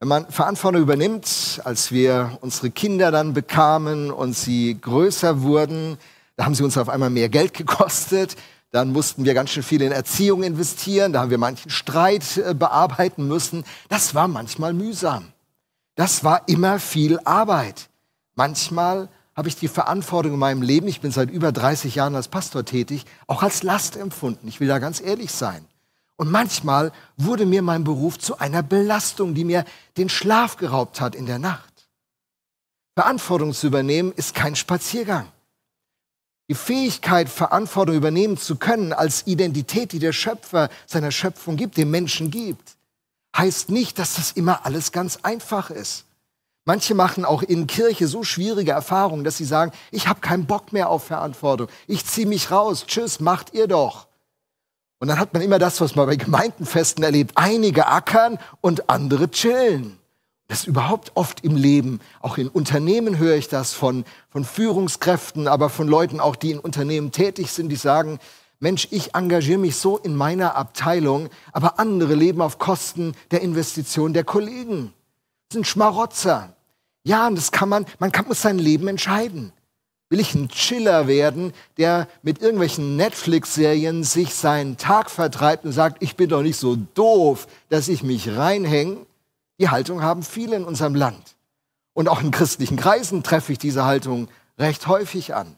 Wenn 0.00 0.08
man 0.08 0.26
Verantwortung 0.30 0.80
übernimmt, 0.80 1.60
als 1.64 1.92
wir 1.92 2.38
unsere 2.40 2.70
Kinder 2.70 3.10
dann 3.10 3.34
bekamen 3.34 4.10
und 4.10 4.32
sie 4.32 4.80
größer 4.80 5.42
wurden, 5.42 5.98
da 6.36 6.46
haben 6.46 6.54
sie 6.54 6.64
uns 6.64 6.78
auf 6.78 6.88
einmal 6.88 7.10
mehr 7.10 7.28
Geld 7.28 7.54
gekostet. 7.54 8.36
Dann 8.72 8.90
mussten 8.90 9.24
wir 9.24 9.34
ganz 9.34 9.50
schön 9.50 9.62
viel 9.62 9.82
in 9.82 9.92
Erziehung 9.92 10.42
investieren. 10.42 11.12
Da 11.12 11.20
haben 11.20 11.30
wir 11.30 11.38
manchen 11.38 11.70
Streit 11.70 12.38
äh, 12.38 12.54
bearbeiten 12.54 13.28
müssen. 13.28 13.64
Das 13.88 14.14
war 14.14 14.28
manchmal 14.28 14.72
mühsam. 14.72 15.28
Das 15.94 16.24
war 16.24 16.48
immer 16.48 16.80
viel 16.80 17.20
Arbeit. 17.20 17.90
Manchmal 18.34 19.08
habe 19.36 19.48
ich 19.48 19.56
die 19.56 19.68
Verantwortung 19.68 20.34
in 20.34 20.38
meinem 20.38 20.62
Leben, 20.62 20.88
ich 20.88 21.00
bin 21.00 21.10
seit 21.10 21.30
über 21.30 21.52
30 21.52 21.94
Jahren 21.94 22.14
als 22.14 22.28
Pastor 22.28 22.64
tätig, 22.64 23.04
auch 23.26 23.42
als 23.42 23.62
Last 23.62 23.96
empfunden. 23.96 24.48
Ich 24.48 24.60
will 24.60 24.68
da 24.68 24.78
ganz 24.78 25.00
ehrlich 25.00 25.32
sein. 25.32 25.66
Und 26.16 26.30
manchmal 26.30 26.92
wurde 27.16 27.46
mir 27.46 27.62
mein 27.62 27.84
Beruf 27.84 28.18
zu 28.18 28.38
einer 28.38 28.62
Belastung, 28.62 29.34
die 29.34 29.44
mir 29.44 29.64
den 29.96 30.08
Schlaf 30.08 30.56
geraubt 30.56 31.00
hat 31.00 31.14
in 31.14 31.26
der 31.26 31.38
Nacht. 31.38 31.88
Verantwortung 32.94 33.52
zu 33.52 33.66
übernehmen 33.66 34.12
ist 34.12 34.34
kein 34.34 34.54
Spaziergang. 34.54 35.26
Die 36.52 36.58
Fähigkeit, 36.58 37.30
Verantwortung 37.30 37.94
übernehmen 37.94 38.36
zu 38.36 38.56
können 38.56 38.92
als 38.92 39.26
Identität, 39.26 39.92
die 39.92 39.98
der 39.98 40.12
Schöpfer 40.12 40.68
seiner 40.86 41.10
Schöpfung 41.10 41.56
gibt, 41.56 41.78
dem 41.78 41.90
Menschen 41.90 42.30
gibt, 42.30 42.76
heißt 43.34 43.70
nicht, 43.70 43.98
dass 43.98 44.16
das 44.16 44.32
immer 44.32 44.66
alles 44.66 44.92
ganz 44.92 45.20
einfach 45.22 45.70
ist. 45.70 46.04
Manche 46.66 46.94
machen 46.94 47.24
auch 47.24 47.42
in 47.42 47.66
Kirche 47.66 48.06
so 48.06 48.22
schwierige 48.22 48.72
Erfahrungen, 48.72 49.24
dass 49.24 49.38
sie 49.38 49.46
sagen, 49.46 49.72
ich 49.92 50.08
habe 50.08 50.20
keinen 50.20 50.44
Bock 50.44 50.74
mehr 50.74 50.90
auf 50.90 51.04
Verantwortung. 51.04 51.68
Ich 51.86 52.04
ziehe 52.04 52.26
mich 52.26 52.50
raus. 52.50 52.84
Tschüss, 52.86 53.18
macht 53.18 53.54
ihr 53.54 53.66
doch. 53.66 54.06
Und 54.98 55.08
dann 55.08 55.18
hat 55.18 55.32
man 55.32 55.40
immer 55.40 55.58
das, 55.58 55.80
was 55.80 55.94
man 55.94 56.04
bei 56.04 56.16
Gemeindenfesten 56.16 57.02
erlebt. 57.02 57.32
Einige 57.36 57.86
ackern 57.86 58.38
und 58.60 58.90
andere 58.90 59.30
chillen. 59.30 59.98
Das 60.52 60.60
ist 60.60 60.66
überhaupt 60.66 61.12
oft 61.14 61.42
im 61.44 61.56
Leben. 61.56 61.98
Auch 62.20 62.36
in 62.36 62.46
Unternehmen 62.46 63.16
höre 63.16 63.36
ich 63.36 63.48
das 63.48 63.72
von, 63.72 64.04
von 64.28 64.44
Führungskräften, 64.44 65.48
aber 65.48 65.70
von 65.70 65.88
Leuten 65.88 66.20
auch, 66.20 66.36
die 66.36 66.50
in 66.50 66.58
Unternehmen 66.58 67.10
tätig 67.10 67.50
sind, 67.50 67.70
die 67.70 67.76
sagen, 67.76 68.18
Mensch, 68.60 68.86
ich 68.90 69.14
engagiere 69.14 69.58
mich 69.58 69.76
so 69.76 69.96
in 69.96 70.14
meiner 70.14 70.54
Abteilung, 70.54 71.30
aber 71.52 71.78
andere 71.78 72.14
leben 72.14 72.42
auf 72.42 72.58
Kosten 72.58 73.14
der 73.30 73.40
Investition 73.40 74.12
der 74.12 74.24
Kollegen. 74.24 74.92
Das 75.48 75.54
sind 75.54 75.66
Schmarotzer. 75.66 76.54
Ja, 77.02 77.28
und 77.28 77.36
das 77.36 77.50
kann 77.50 77.70
man, 77.70 77.86
man 77.98 78.12
kann, 78.12 78.28
muss 78.28 78.42
sein 78.42 78.58
Leben 78.58 78.88
entscheiden. 78.88 79.54
Will 80.10 80.20
ich 80.20 80.34
ein 80.34 80.50
Chiller 80.50 81.06
werden, 81.06 81.54
der 81.78 82.08
mit 82.20 82.42
irgendwelchen 82.42 82.96
Netflix-Serien 82.96 84.04
sich 84.04 84.34
seinen 84.34 84.76
Tag 84.76 85.10
vertreibt 85.10 85.64
und 85.64 85.72
sagt, 85.72 86.02
ich 86.02 86.14
bin 86.14 86.28
doch 86.28 86.42
nicht 86.42 86.58
so 86.58 86.76
doof, 86.76 87.46
dass 87.70 87.88
ich 87.88 88.02
mich 88.02 88.36
reinhänge? 88.36 89.06
Die 89.58 89.68
Haltung 89.68 90.02
haben 90.02 90.22
viele 90.22 90.56
in 90.56 90.64
unserem 90.64 90.94
Land. 90.94 91.36
Und 91.94 92.08
auch 92.08 92.20
in 92.22 92.30
christlichen 92.30 92.76
Kreisen 92.76 93.22
treffe 93.22 93.52
ich 93.52 93.58
diese 93.58 93.84
Haltung 93.84 94.28
recht 94.58 94.86
häufig 94.86 95.34
an. 95.34 95.56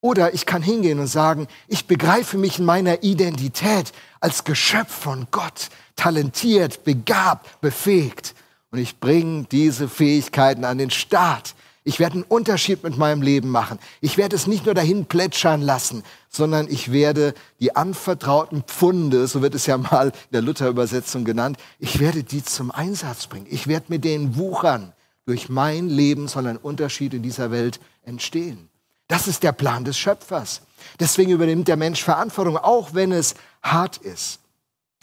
Oder 0.00 0.34
ich 0.34 0.46
kann 0.46 0.62
hingehen 0.62 1.00
und 1.00 1.06
sagen, 1.06 1.48
ich 1.68 1.86
begreife 1.86 2.38
mich 2.38 2.58
in 2.58 2.64
meiner 2.64 3.02
Identität 3.02 3.92
als 4.20 4.44
Geschöpf 4.44 4.92
von 4.92 5.26
Gott, 5.30 5.68
talentiert, 5.96 6.84
begabt, 6.84 7.60
befähigt. 7.60 8.34
Und 8.70 8.78
ich 8.78 9.00
bringe 9.00 9.44
diese 9.44 9.88
Fähigkeiten 9.88 10.64
an 10.64 10.78
den 10.78 10.90
Start. 10.90 11.54
Ich 11.86 12.00
werde 12.00 12.14
einen 12.14 12.24
Unterschied 12.24 12.82
mit 12.82 12.98
meinem 12.98 13.22
Leben 13.22 13.48
machen. 13.48 13.78
Ich 14.00 14.16
werde 14.16 14.34
es 14.34 14.48
nicht 14.48 14.66
nur 14.66 14.74
dahin 14.74 15.06
plätschern 15.06 15.62
lassen, 15.62 16.02
sondern 16.28 16.66
ich 16.68 16.90
werde 16.90 17.32
die 17.60 17.76
anvertrauten 17.76 18.64
Pfunde, 18.64 19.28
so 19.28 19.40
wird 19.40 19.54
es 19.54 19.66
ja 19.66 19.78
mal 19.78 20.08
in 20.08 20.32
der 20.32 20.42
Luther-Übersetzung 20.42 21.24
genannt, 21.24 21.58
ich 21.78 22.00
werde 22.00 22.24
die 22.24 22.42
zum 22.42 22.72
Einsatz 22.72 23.28
bringen. 23.28 23.46
Ich 23.48 23.68
werde 23.68 23.86
mit 23.86 24.04
denen 24.04 24.34
wuchern. 24.34 24.94
Durch 25.26 25.48
mein 25.48 25.88
Leben 25.88 26.26
soll 26.26 26.48
ein 26.48 26.56
Unterschied 26.56 27.14
in 27.14 27.22
dieser 27.22 27.52
Welt 27.52 27.78
entstehen. 28.02 28.68
Das 29.06 29.28
ist 29.28 29.44
der 29.44 29.52
Plan 29.52 29.84
des 29.84 29.96
Schöpfers. 29.96 30.62
Deswegen 30.98 31.30
übernimmt 31.30 31.68
der 31.68 31.76
Mensch 31.76 32.02
Verantwortung, 32.02 32.56
auch 32.56 32.94
wenn 32.94 33.12
es 33.12 33.36
hart 33.62 33.98
ist, 33.98 34.40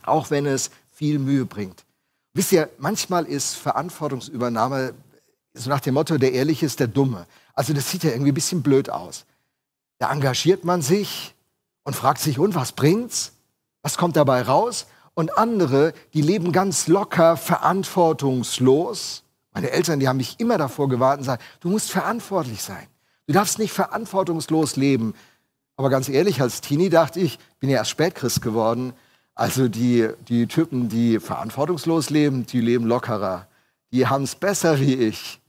auch 0.04 0.32
wenn 0.32 0.46
es 0.46 0.70
viel 0.92 1.18
Mühe 1.18 1.46
bringt. 1.46 1.86
Wisst 2.34 2.52
ihr, 2.52 2.70
manchmal 2.78 3.26
ist 3.26 3.54
Verantwortungsübernahme 3.54 4.96
so 5.54 5.70
nach 5.70 5.80
dem 5.80 5.94
Motto, 5.94 6.18
der 6.18 6.34
Ehrliche 6.34 6.66
ist 6.66 6.80
der 6.80 6.88
Dumme. 6.88 7.28
Also 7.54 7.74
das 7.74 7.90
sieht 7.90 8.04
ja 8.04 8.12
irgendwie 8.12 8.32
ein 8.32 8.36
bisschen 8.36 8.64
blöd 8.64 8.90
aus. 8.90 9.26
Da 10.00 10.12
engagiert 10.12 10.66
man 10.66 10.82
sich 10.82 11.36
und 11.84 11.96
fragt 11.96 12.20
sich, 12.20 12.40
und 12.40 12.56
was 12.56 12.72
bringt's? 12.72 13.34
Was 13.82 13.98
kommt 13.98 14.16
dabei 14.16 14.42
raus? 14.42 14.88
Und 15.14 15.38
andere, 15.38 15.94
die 16.14 16.22
leben 16.22 16.52
ganz 16.52 16.88
locker, 16.88 17.38
verantwortungslos. 17.38 19.24
Meine 19.54 19.70
Eltern, 19.70 20.00
die 20.00 20.08
haben 20.08 20.18
mich 20.18 20.40
immer 20.40 20.58
davor 20.58 20.90
gewarnt 20.90 21.20
und 21.20 21.26
sagen, 21.26 21.44
du 21.60 21.70
musst 21.70 21.92
verantwortlich 21.92 22.64
sein. 22.64 22.88
Du 23.28 23.34
darfst 23.34 23.60
nicht 23.60 23.72
verantwortungslos 23.72 24.76
leben. 24.76 25.14
Aber 25.76 25.90
ganz 25.90 26.10
ehrlich, 26.10 26.42
als 26.42 26.62
Teenie 26.62 26.90
dachte 26.90 27.20
ich, 27.20 27.38
bin 27.60 27.70
ja 27.70 27.78
erst 27.78 27.92
Spätchrist 27.92 28.42
geworden. 28.42 28.94
Also 29.36 29.68
die, 29.68 30.10
die 30.28 30.48
Typen, 30.48 30.90
die 30.90 31.20
verantwortungslos 31.20 32.10
leben, 32.10 32.46
die 32.46 32.62
leben 32.62 32.86
lockerer. 32.86 33.48
Die 33.92 34.08
haben 34.08 34.24
es 34.24 34.36
besser 34.36 34.80
wie 34.80 34.96
ich. 34.96 35.40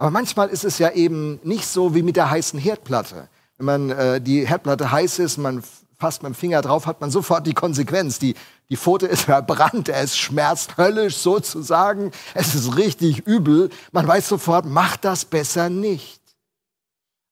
Aber 0.00 0.10
manchmal 0.10 0.48
ist 0.48 0.64
es 0.64 0.78
ja 0.78 0.92
eben 0.92 1.40
nicht 1.42 1.66
so 1.66 1.94
wie 1.94 2.02
mit 2.02 2.16
der 2.16 2.30
heißen 2.30 2.58
Herdplatte. 2.58 3.28
Wenn 3.58 3.66
man 3.66 3.90
äh, 3.90 4.18
die 4.18 4.48
Herdplatte 4.48 4.90
heiß 4.90 5.18
ist, 5.18 5.36
man 5.36 5.62
fasst 5.98 6.22
mit 6.22 6.32
dem 6.32 6.34
Finger 6.34 6.62
drauf, 6.62 6.86
hat 6.86 7.02
man 7.02 7.10
sofort 7.10 7.46
die 7.46 7.52
Konsequenz. 7.52 8.18
Die, 8.18 8.34
die 8.70 8.78
Pfote 8.78 9.06
ist 9.06 9.20
verbrannt, 9.26 9.90
es 9.90 10.16
schmerzt 10.16 10.78
höllisch 10.78 11.18
sozusagen, 11.18 12.12
es 12.32 12.54
ist 12.54 12.78
richtig 12.78 13.26
übel. 13.26 13.68
Man 13.92 14.08
weiß 14.08 14.26
sofort, 14.26 14.64
macht 14.64 15.04
das 15.04 15.26
besser 15.26 15.68
nicht. 15.68 16.22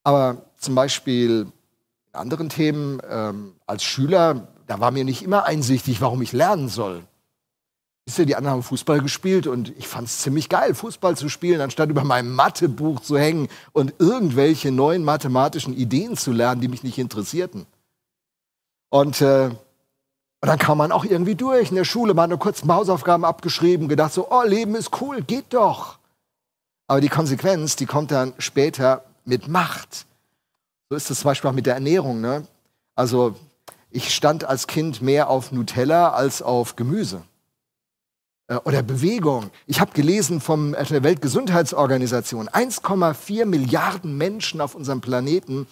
Aber 0.05 0.43
zum 0.59 0.75
Beispiel 0.75 1.47
in 2.13 2.21
anderen 2.21 2.51
Themen 2.51 3.01
ähm, 3.09 3.55
als 3.67 3.83
Schüler, 3.83 4.49
da 4.67 4.79
war 4.79 4.91
mir 4.91 5.05
nicht 5.05 5.23
immer 5.23 5.45
einsichtig, 5.45 6.03
warum 6.03 6.21
ich 6.21 6.35
lernen 6.35 6.69
soll. 6.69 7.03
Wisst 8.09 8.21
ihr, 8.21 8.25
die 8.25 8.37
anderen 8.37 8.55
haben 8.55 8.63
Fußball 8.63 9.03
gespielt 9.03 9.47
und 9.47 9.69
ich 9.77 9.87
fand 9.87 10.09
es 10.09 10.21
ziemlich 10.21 10.49
geil, 10.49 10.75
Fußball 10.75 11.15
zu 11.15 11.29
spielen, 11.29 11.61
anstatt 11.61 11.91
über 11.91 12.05
meinem 12.05 12.35
Mathebuch 12.35 13.01
zu 13.01 13.19
hängen 13.19 13.49
und 13.73 13.93
irgendwelche 13.99 14.73
neuen 14.73 15.05
mathematischen 15.05 15.77
Ideen 15.77 16.17
zu 16.17 16.33
lernen, 16.33 16.63
die 16.63 16.69
mich 16.69 16.83
nicht 16.83 16.97
interessierten. 16.97 17.67
Und, 18.89 19.21
äh, 19.21 19.51
und 19.51 19.59
dann 20.41 20.59
kam 20.59 20.79
man 20.79 20.91
auch 20.91 21.05
irgendwie 21.05 21.35
durch 21.35 21.69
in 21.69 21.77
der 21.77 21.85
Schule, 21.85 22.17
hat 22.17 22.31
nur 22.31 22.39
kurz 22.39 22.63
Hausaufgaben 22.67 23.27
abgeschrieben, 23.27 23.89
gedacht 23.89 24.15
so, 24.15 24.29
oh, 24.31 24.43
Leben 24.43 24.75
ist 24.75 25.03
cool, 25.03 25.21
geht 25.21 25.53
doch. 25.53 25.99
Aber 26.87 27.03
die 27.03 27.11
Konsequenz, 27.11 27.77
die 27.77 27.85
kommt 27.85 28.11
dann 28.11 28.33
später 28.39 29.05
mit 29.27 29.49
Macht. 29.49 30.07
So 30.89 30.97
ist 30.97 31.11
es 31.11 31.21
zum 31.21 31.29
Beispiel 31.29 31.51
auch 31.51 31.55
mit 31.55 31.67
der 31.67 31.75
Ernährung. 31.75 32.23
Ne? 32.23 32.47
Also 32.95 33.37
ich 33.91 34.15
stand 34.15 34.45
als 34.45 34.67
Kind 34.67 35.03
mehr 35.03 35.29
auf 35.29 35.53
Nutella 35.53 36.13
als 36.13 36.41
auf 36.41 36.75
Gemüse. 36.75 37.23
Äh, 38.49 38.57
oder 38.65 38.83
Bewegung. 38.83 39.51
Ich 39.67 39.81
habe 39.81 39.93
gelesen 39.93 40.41
vom 40.41 40.75
äh, 40.75 40.85
der 40.85 41.03
Weltgesundheitsorganisation, 41.03 42.49
1,4 42.49 43.45
Milliarden 43.45 44.17
Menschen 44.17 44.61
auf 44.61 44.75
unserem 44.75 45.01
Planeten 45.01 45.67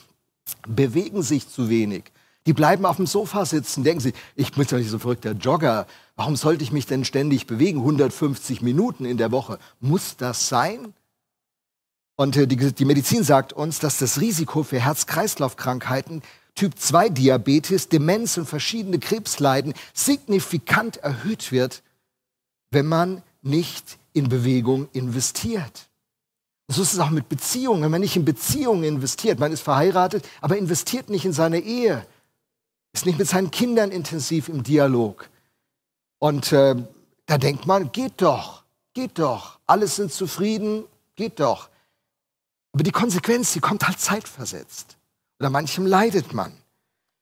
bewegen 0.68 1.22
sich 1.22 1.48
zu 1.48 1.68
wenig. 1.68 2.04
Die 2.46 2.52
bleiben 2.52 2.86
auf 2.86 2.96
dem 2.96 3.06
Sofa 3.08 3.44
sitzen, 3.44 3.82
denken 3.82 4.00
sie, 4.00 4.12
ich 4.36 4.52
bin 4.52 4.64
doch 4.64 4.76
nicht 4.76 4.90
so 4.90 5.00
verrückter 5.00 5.32
Jogger. 5.32 5.86
Warum 6.14 6.36
sollte 6.36 6.62
ich 6.62 6.70
mich 6.70 6.86
denn 6.86 7.04
ständig 7.04 7.48
bewegen? 7.48 7.80
150 7.80 8.62
Minuten 8.62 9.04
in 9.04 9.16
der 9.16 9.32
Woche. 9.32 9.58
Muss 9.80 10.16
das 10.16 10.48
sein? 10.48 10.94
Und 12.14 12.36
äh, 12.36 12.46
die, 12.46 12.56
die 12.56 12.84
Medizin 12.84 13.24
sagt 13.24 13.52
uns, 13.52 13.80
dass 13.80 13.98
das 13.98 14.20
Risiko 14.20 14.62
für 14.62 14.78
Herz-Kreislauf-Krankheiten, 14.78 16.22
Typ-2-Diabetes, 16.54 17.88
Demenz 17.88 18.38
und 18.38 18.46
verschiedene 18.46 18.98
Krebsleiden 18.98 19.74
signifikant 19.92 20.98
erhöht 20.98 21.52
wird, 21.52 21.82
wenn 22.70 22.86
man 22.86 23.22
nicht 23.42 23.98
in 24.12 24.28
Bewegung 24.28 24.88
investiert. 24.92 25.88
So 26.68 26.82
ist 26.82 26.94
es 26.94 26.98
auch 26.98 27.10
mit 27.10 27.28
Beziehungen. 27.28 27.82
Wenn 27.82 27.90
man 27.90 28.00
nicht 28.00 28.16
in 28.16 28.24
Beziehungen 28.24 28.82
investiert, 28.82 29.38
man 29.38 29.52
ist 29.52 29.60
verheiratet, 29.60 30.26
aber 30.40 30.56
investiert 30.56 31.10
nicht 31.10 31.24
in 31.24 31.32
seine 31.32 31.60
Ehe, 31.60 32.04
ist 32.92 33.06
nicht 33.06 33.18
mit 33.18 33.28
seinen 33.28 33.50
Kindern 33.50 33.90
intensiv 33.90 34.48
im 34.48 34.62
Dialog. 34.62 35.28
Und 36.18 36.52
äh, 36.52 36.74
da 37.26 37.38
denkt 37.38 37.66
man, 37.66 37.92
geht 37.92 38.14
doch, 38.16 38.64
geht 38.94 39.18
doch, 39.18 39.58
alles 39.66 39.96
sind 39.96 40.12
zufrieden, 40.12 40.84
geht 41.14 41.38
doch. 41.40 41.68
Aber 42.72 42.82
die 42.82 42.92
Konsequenz, 42.92 43.52
die 43.52 43.60
kommt 43.60 43.86
halt 43.86 44.00
zeitversetzt. 44.00 44.96
Oder 45.38 45.50
manchem 45.50 45.86
leidet 45.86 46.32
man. 46.32 46.52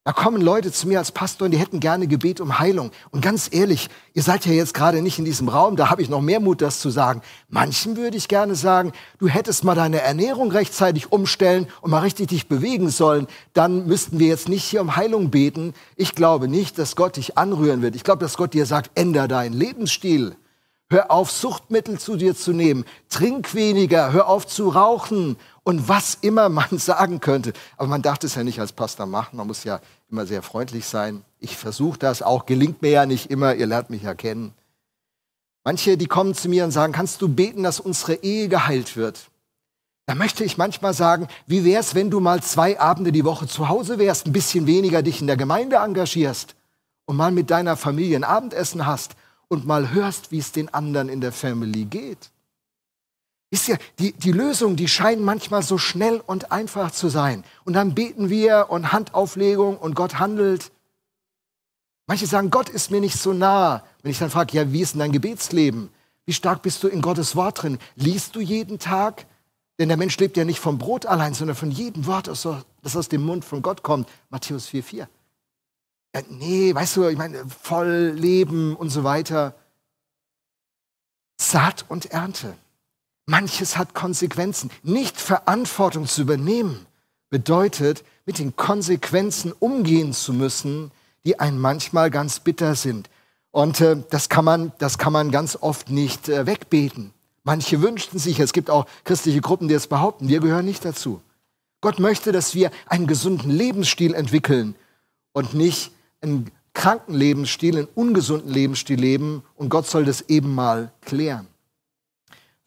Da 0.07 0.13
kommen 0.13 0.43
Leute 0.43 0.71
zu 0.71 0.87
mir 0.87 0.99
als 0.99 1.13
Pastor 1.13 1.47
und 1.47 1.53
die 1.53 1.59
hätten 1.59 1.81
gerne 1.81 2.07
Gebet 2.07 2.39
um 2.43 2.59
Heilung. 2.59 2.91
Und 3.11 3.23
ganz 3.23 3.49
ehrlich, 3.51 3.89
ihr 4.13 4.23
seid 4.23 4.45
ja 4.45 4.53
jetzt 4.53 4.75
gerade 4.75 5.01
nicht 5.01 5.19
in 5.19 5.25
diesem 5.25 5.49
Raum, 5.49 5.77
da 5.77 5.89
habe 5.89 6.03
ich 6.03 6.11
noch 6.11 6.21
mehr 6.21 6.41
Mut, 6.41 6.61
das 6.61 6.79
zu 6.79 6.91
sagen. 6.91 7.23
Manchen 7.49 7.97
würde 7.97 8.19
ich 8.19 8.29
gerne 8.29 8.55
sagen, 8.55 8.93
du 9.19 9.29
hättest 9.29 9.65
mal 9.65 9.75
deine 9.75 10.03
Ernährung 10.03 10.51
rechtzeitig 10.51 11.11
umstellen 11.11 11.69
und 11.81 11.91
mal 11.91 12.01
richtig 12.01 12.29
dich 12.29 12.49
bewegen 12.49 12.91
sollen. 12.91 13.27
Dann 13.55 13.87
müssten 13.87 14.19
wir 14.19 14.27
jetzt 14.27 14.51
nicht 14.51 14.65
hier 14.65 14.83
um 14.83 14.95
Heilung 14.95 15.31
beten. 15.31 15.73
Ich 15.97 16.15
glaube 16.15 16.49
nicht, 16.49 16.79
dass 16.79 16.97
Gott 16.97 17.17
dich 17.17 17.39
anrühren 17.39 17.81
wird. 17.81 17.97
Ich 17.97 18.05
glaube, 18.05 18.21
dass 18.21 18.37
Gott 18.37 18.53
dir 18.53 18.67
sagt, 18.67 18.91
änder 18.99 19.27
deinen 19.27 19.55
Lebensstil. 19.55 20.37
Hör 20.91 21.11
auf, 21.11 21.31
Suchtmittel 21.31 21.99
zu 21.99 22.17
dir 22.17 22.37
zu 22.37 22.53
nehmen. 22.53 22.85
Trink 23.09 23.55
weniger. 23.55 24.13
Hör 24.13 24.29
auf 24.29 24.47
zu 24.47 24.69
rauchen. 24.69 25.37
Und 25.63 25.89
was 25.89 26.19
immer 26.21 26.51
man 26.51 26.69
sagen 26.79 27.21
könnte. 27.21 27.55
Aber 27.77 27.89
man 27.89 28.03
darf 28.03 28.23
es 28.23 28.35
ja 28.35 28.45
nicht 28.45 28.61
als 28.61 28.73
Pastor 28.73 29.07
machen. 29.07 29.39
Man 29.39 29.47
muss 29.47 29.65
ja 29.65 29.81
immer 30.11 30.27
sehr 30.27 30.43
freundlich 30.43 30.87
sein. 30.87 31.25
Ich 31.41 31.57
versuche 31.57 31.99
das 31.99 32.23
auch. 32.23 32.47
Gelingt 32.47 32.83
mir 32.83 32.91
ja 32.91 33.07
nicht 33.07 33.31
immer. 33.31 33.55
Ihr 33.55 33.67
lernt 33.67 33.91
mich 33.91 34.03
ja 34.03 34.15
kennen. 34.15 34.55
Manche, 35.65 35.97
die 35.97 36.07
kommen 36.07 36.35
zu 36.35 36.49
mir 36.49 36.65
und 36.65 36.71
sagen, 36.71 36.93
kannst 36.93 37.23
du 37.23 37.29
beten, 37.29 37.63
dass 37.63 37.81
unsere 37.81 38.17
Ehe 38.17 38.49
geheilt 38.49 38.97
wird? 38.97 39.31
Da 40.07 40.15
möchte 40.15 40.45
ich 40.45 40.59
manchmal 40.59 40.93
sagen, 40.93 41.29
wie 41.47 41.65
wär's, 41.65 41.95
wenn 41.95 42.11
du 42.11 42.21
mal 42.21 42.43
zwei 42.43 42.79
Abende 42.79 43.11
die 43.11 43.25
Woche 43.25 43.47
zu 43.47 43.71
Hause 43.71 43.99
wärst, 43.99 44.27
ein 44.27 44.33
bisschen 44.33 44.67
weniger 44.67 45.03
dich 45.03 45.23
in 45.23 45.27
der 45.27 45.39
Gemeinde 45.39 45.77
engagierst 45.77 46.55
und 47.07 47.17
mal 47.17 47.33
mit 47.33 47.51
deiner 47.51 47.77
Familie 47.77 48.17
ein 48.17 48.25
Abendessen 48.25 48.87
hast 48.87 49.17
und 49.49 49.67
mal 49.67 49.93
hörst, 49.93 50.31
wie 50.31 50.39
es 50.39 50.53
den 50.53 50.73
anderen 50.75 51.09
in 51.09 51.23
der 51.23 51.33
Family 51.33 51.87
geht. 51.87 52.31
Wisst 53.55 53.69
ihr, 53.69 53.79
die, 54.01 54.11
die 54.15 54.33
Lösungen, 54.33 54.75
die 54.75 54.89
scheinen 54.89 55.23
manchmal 55.23 55.63
so 55.63 55.79
schnell 55.79 56.21
und 56.27 56.51
einfach 56.51 56.91
zu 56.91 57.09
sein. 57.09 57.45
Und 57.65 57.75
dann 57.75 57.95
beten 57.95 58.29
wir 58.29 58.67
und 58.69 58.91
Handauflegung 58.91 59.79
und 59.79 59.95
Gott 59.95 60.19
handelt. 60.19 60.73
Manche 62.09 62.27
sagen, 62.27 62.51
Gott 62.51 62.69
ist 62.69 62.91
mir 62.91 63.01
nicht 63.01 63.17
so 63.17 63.33
nah. 63.33 63.85
Wenn 64.03 64.11
ich 64.11 64.19
dann 64.19 64.31
frage, 64.31 64.57
ja, 64.57 64.73
wie 64.73 64.81
ist 64.81 64.95
denn 64.95 64.99
dein 64.99 65.13
Gebetsleben? 65.13 65.91
Wie 66.27 66.33
stark 66.33 66.63
bist 66.63 66.83
du 66.83 66.89
in 66.89 67.01
Gottes 67.01 67.37
Wort 67.37 67.63
drin? 67.63 67.79
Liest 67.95 68.35
du 68.35 68.41
jeden 68.41 68.81
Tag? 68.81 69.25
Denn 69.79 69.87
der 69.87 69.99
Mensch 69.99 70.19
lebt 70.19 70.37
ja 70.37 70.45
nicht 70.45 70.59
vom 70.59 70.79
Brot 70.79 71.07
allein, 71.07 71.33
sondern 71.33 71.55
von 71.55 71.71
jedem 71.71 72.07
Wort, 72.07 72.27
das 72.27 72.45
aus 72.97 73.09
dem 73.09 73.23
Mund 73.23 73.45
von 73.45 73.63
Gott 73.63 73.85
kommt. 73.85 74.09
Matthäus 74.31 74.67
4,4. 74.67 75.07
Ja, 76.13 76.23
nee, 76.29 76.75
weißt 76.75 76.97
du, 76.97 77.07
ich 77.07 77.17
meine, 77.17 77.45
voll 77.47 78.15
leben 78.17 78.75
und 78.75 78.91
so 78.91 79.05
weiter. 79.05 79.55
Saat 81.41 81.85
und 81.89 82.07
Ernte. 82.07 82.57
Manches 83.27 83.77
hat 83.77 83.95
Konsequenzen. 83.95 84.71
Nicht 84.83 85.21
Verantwortung 85.21 86.07
zu 86.07 86.23
übernehmen 86.23 86.87
bedeutet, 87.31 88.05
mit 88.27 88.39
den 88.39 88.57
Konsequenzen 88.57 89.53
umgehen 89.53 90.13
zu 90.13 90.33
müssen, 90.33 90.91
die 91.25 91.41
einem 91.41 91.61
manchmal 91.61 92.11
ganz 92.11 92.41
bitter 92.41 92.75
sind. 92.75 93.09
Und 93.51 93.81
äh, 93.81 93.97
das, 94.11 94.29
kann 94.29 94.45
man, 94.45 94.73
das 94.79 94.99
kann 94.99 95.13
man 95.13 95.31
ganz 95.31 95.57
oft 95.61 95.91
nicht 95.91 96.29
äh, 96.29 96.47
wegbeten. 96.47 97.13
Manche 97.45 97.83
wünschten 97.83 98.19
sich, 98.19 98.41
es 98.41 98.53
gibt 98.53 98.71
auch 98.71 98.87
christliche 99.05 99.41
Gruppen, 99.41 99.69
die 99.69 99.75
es 99.75 99.87
behaupten, 99.87 100.29
wir 100.29 100.41
gehören 100.41 100.65
nicht 100.65 100.85
dazu. 100.85 101.21
Gott 101.81 101.99
möchte, 101.99 102.33
dass 102.33 102.55
wir 102.55 102.71
einen 102.87 103.07
gesunden 103.07 103.51
Lebensstil 103.51 104.15
entwickeln 104.15 104.75
und 105.33 105.53
nicht 105.55 105.93
einen 106.23 106.51
kranken 106.73 107.15
Lebensstil, 107.15 107.77
einen 107.77 107.89
ungesunden 107.95 108.51
Lebensstil 108.51 108.99
leben. 108.99 109.43
Und 109.55 109.69
Gott 109.69 109.87
soll 109.87 110.05
das 110.05 110.23
eben 110.23 110.55
mal 110.55 110.93
klären. 111.03 111.47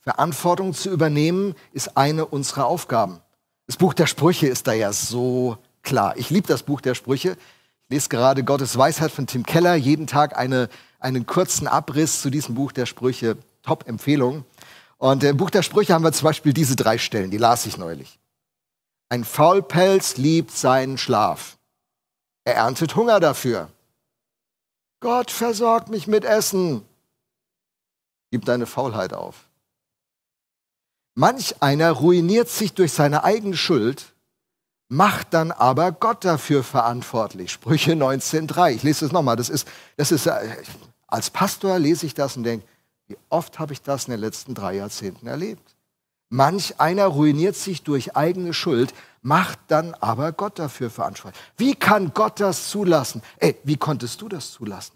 Verantwortung 0.08 0.74
zu 0.74 0.89
übernehmen 0.89 1.54
ist 1.74 1.98
eine 1.98 2.26
unserer 2.26 2.65
Aufgaben. 2.65 3.20
Das 3.65 3.76
Buch 3.76 3.93
der 3.93 4.08
Sprüche 4.08 4.48
ist 4.48 4.65
da 4.65 4.72
ja 4.72 4.93
so 4.93 5.58
klar. 5.82 6.15
Ich 6.15 6.30
liebe 6.30 6.48
das 6.48 6.63
Buch 6.63 6.80
der 6.80 6.96
Sprüche. 6.96 7.32
Ich 7.32 7.89
lese 7.89 8.08
gerade 8.08 8.46
Gottes 8.46 8.78
Weisheit 8.78 9.12
von 9.12 9.28
Tim 9.28 9.46
Keller. 9.46 9.76
Jeden 9.76 10.08
Tag 10.08 10.38
eine, 10.38 10.70
einen 11.02 11.26
kurzen 11.26 11.67
Abriss 11.67 12.22
zu 12.22 12.30
diesem 12.30 12.56
Buch 12.56 12.72
der 12.72 12.86
Sprüche. 12.86 13.36
Top-Empfehlung. 13.63 14.46
Und 14.98 15.26
im 15.26 15.36
Buch 15.36 15.50
der 15.50 15.62
Sprüche 15.62 15.93
haben 15.93 16.06
wir 16.06 16.13
zum 16.13 16.24
Beispiel 16.24 16.54
diese 16.54 16.78
drei 16.78 16.98
Stellen, 16.98 17.30
die 17.30 17.38
las 17.38 17.65
ich 17.65 17.78
neulich. 17.78 18.17
Ein 19.10 19.26
Faulpelz 19.26 20.15
liebt 20.15 20.52
seinen 20.52 20.98
Schlaf. 20.98 21.58
Er 22.46 22.56
erntet 22.56 22.96
Hunger 22.96 23.20
dafür. 23.20 23.67
Gott 25.02 25.32
versorgt 25.32 25.89
mich 25.89 26.08
mit 26.08 26.24
Essen. 26.24 26.86
Gib 28.32 28.46
deine 28.46 28.67
Faulheit 28.67 29.12
auf. 29.12 29.47
Manch 31.19 31.63
einer 31.63 31.93
ruiniert 31.93 32.47
sich 32.47 32.75
durch 32.75 32.93
seine 32.93 33.23
eigene 33.23 33.58
Schuld, 33.58 34.13
macht 34.88 35.34
dann 35.34 35.51
aber 35.51 35.91
Gott 35.91 36.23
dafür 36.23 36.63
verantwortlich. 36.63 37.51
Sprüche 37.51 37.93
19.3. 37.93 38.75
Ich 38.75 38.84
lese 38.84 39.08
es 39.08 39.12
nochmal. 39.12 39.36
Das 39.36 39.49
ist, 39.49 39.67
das 39.95 40.12
ist, 40.12 40.27
äh, 40.27 40.58
als 41.08 41.32
Pastor 41.32 41.80
lese 41.80 42.06
ich 42.06 42.13
das 42.13 42.38
und 42.38 42.43
denke, 42.43 42.67
wie 43.08 43.17
oft 43.30 43.58
habe 43.58 43.73
ich 43.73 43.82
das 43.82 44.06
in 44.06 44.12
den 44.12 44.19
letzten 44.19 44.53
drei 44.53 44.75
Jahrzehnten 44.75 45.25
erlebt? 45.25 45.75
Manch 46.30 46.80
einer 46.80 47.08
ruiniert 47.08 47.56
sich 47.56 47.82
durch 47.82 48.15
eigene 48.15 48.53
Schuld, 48.53 48.93
macht 49.23 49.58
dann 49.69 49.95
aber 49.95 50.34
Gott 50.34 50.60
dafür 50.60 50.91
verantwortlich. 50.91 51.41
Wie 51.58 51.73
kann 51.73 52.13
Gott 52.13 52.39
das 52.39 52.69
zulassen? 52.69 53.23
Ey, 53.38 53.56
wie 53.63 53.77
konntest 53.77 54.21
du 54.21 54.30
das 54.30 54.51
zulassen? 54.51 54.93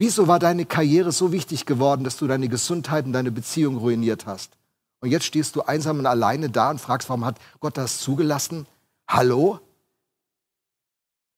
Wieso 0.00 0.26
war 0.26 0.40
deine 0.40 0.66
Karriere 0.66 1.12
so 1.12 1.30
wichtig 1.30 1.66
geworden, 1.66 2.02
dass 2.02 2.16
du 2.16 2.26
deine 2.26 2.48
Gesundheit 2.48 3.04
und 3.04 3.12
deine 3.12 3.30
Beziehung 3.30 3.76
ruiniert 3.76 4.26
hast? 4.26 4.58
Und 5.02 5.10
jetzt 5.10 5.24
stehst 5.24 5.56
du 5.56 5.62
einsam 5.62 5.98
und 5.98 6.06
alleine 6.06 6.48
da 6.48 6.70
und 6.70 6.80
fragst, 6.80 7.08
warum 7.08 7.24
hat 7.24 7.40
Gott 7.58 7.76
das 7.76 7.98
zugelassen? 7.98 8.66
Hallo? 9.08 9.58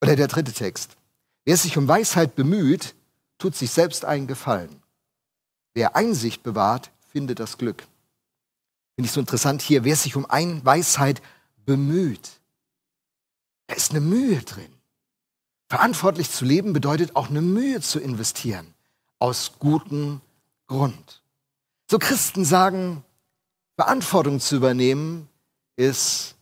Oder 0.02 0.16
der 0.16 0.28
dritte 0.28 0.52
Text. 0.52 0.98
Wer 1.46 1.56
sich 1.56 1.78
um 1.78 1.88
Weisheit 1.88 2.36
bemüht, 2.36 2.94
tut 3.38 3.56
sich 3.56 3.70
selbst 3.70 4.04
einen 4.04 4.26
Gefallen. 4.26 4.82
Wer 5.72 5.96
Einsicht 5.96 6.42
bewahrt, 6.42 6.90
findet 7.10 7.40
das 7.40 7.56
Glück. 7.56 7.86
Finde 8.96 9.06
ich 9.06 9.12
so 9.12 9.20
interessant 9.20 9.62
hier, 9.62 9.82
wer 9.82 9.96
sich 9.96 10.14
um 10.14 10.28
ein 10.28 10.62
Weisheit 10.62 11.22
bemüht. 11.64 12.32
Da 13.66 13.76
ist 13.76 13.92
eine 13.92 14.00
Mühe 14.00 14.42
drin. 14.42 14.72
Verantwortlich 15.70 16.30
zu 16.30 16.44
leben 16.44 16.74
bedeutet 16.74 17.16
auch 17.16 17.30
eine 17.30 17.40
Mühe 17.40 17.80
zu 17.80 17.98
investieren. 17.98 18.74
Aus 19.18 19.52
gutem 19.58 20.20
Grund. 20.66 21.22
So 21.90 21.98
Christen 21.98 22.44
sagen, 22.44 23.02
Verantwortung 23.76 24.40
zu 24.40 24.56
übernehmen 24.56 25.28
ist 25.76 26.36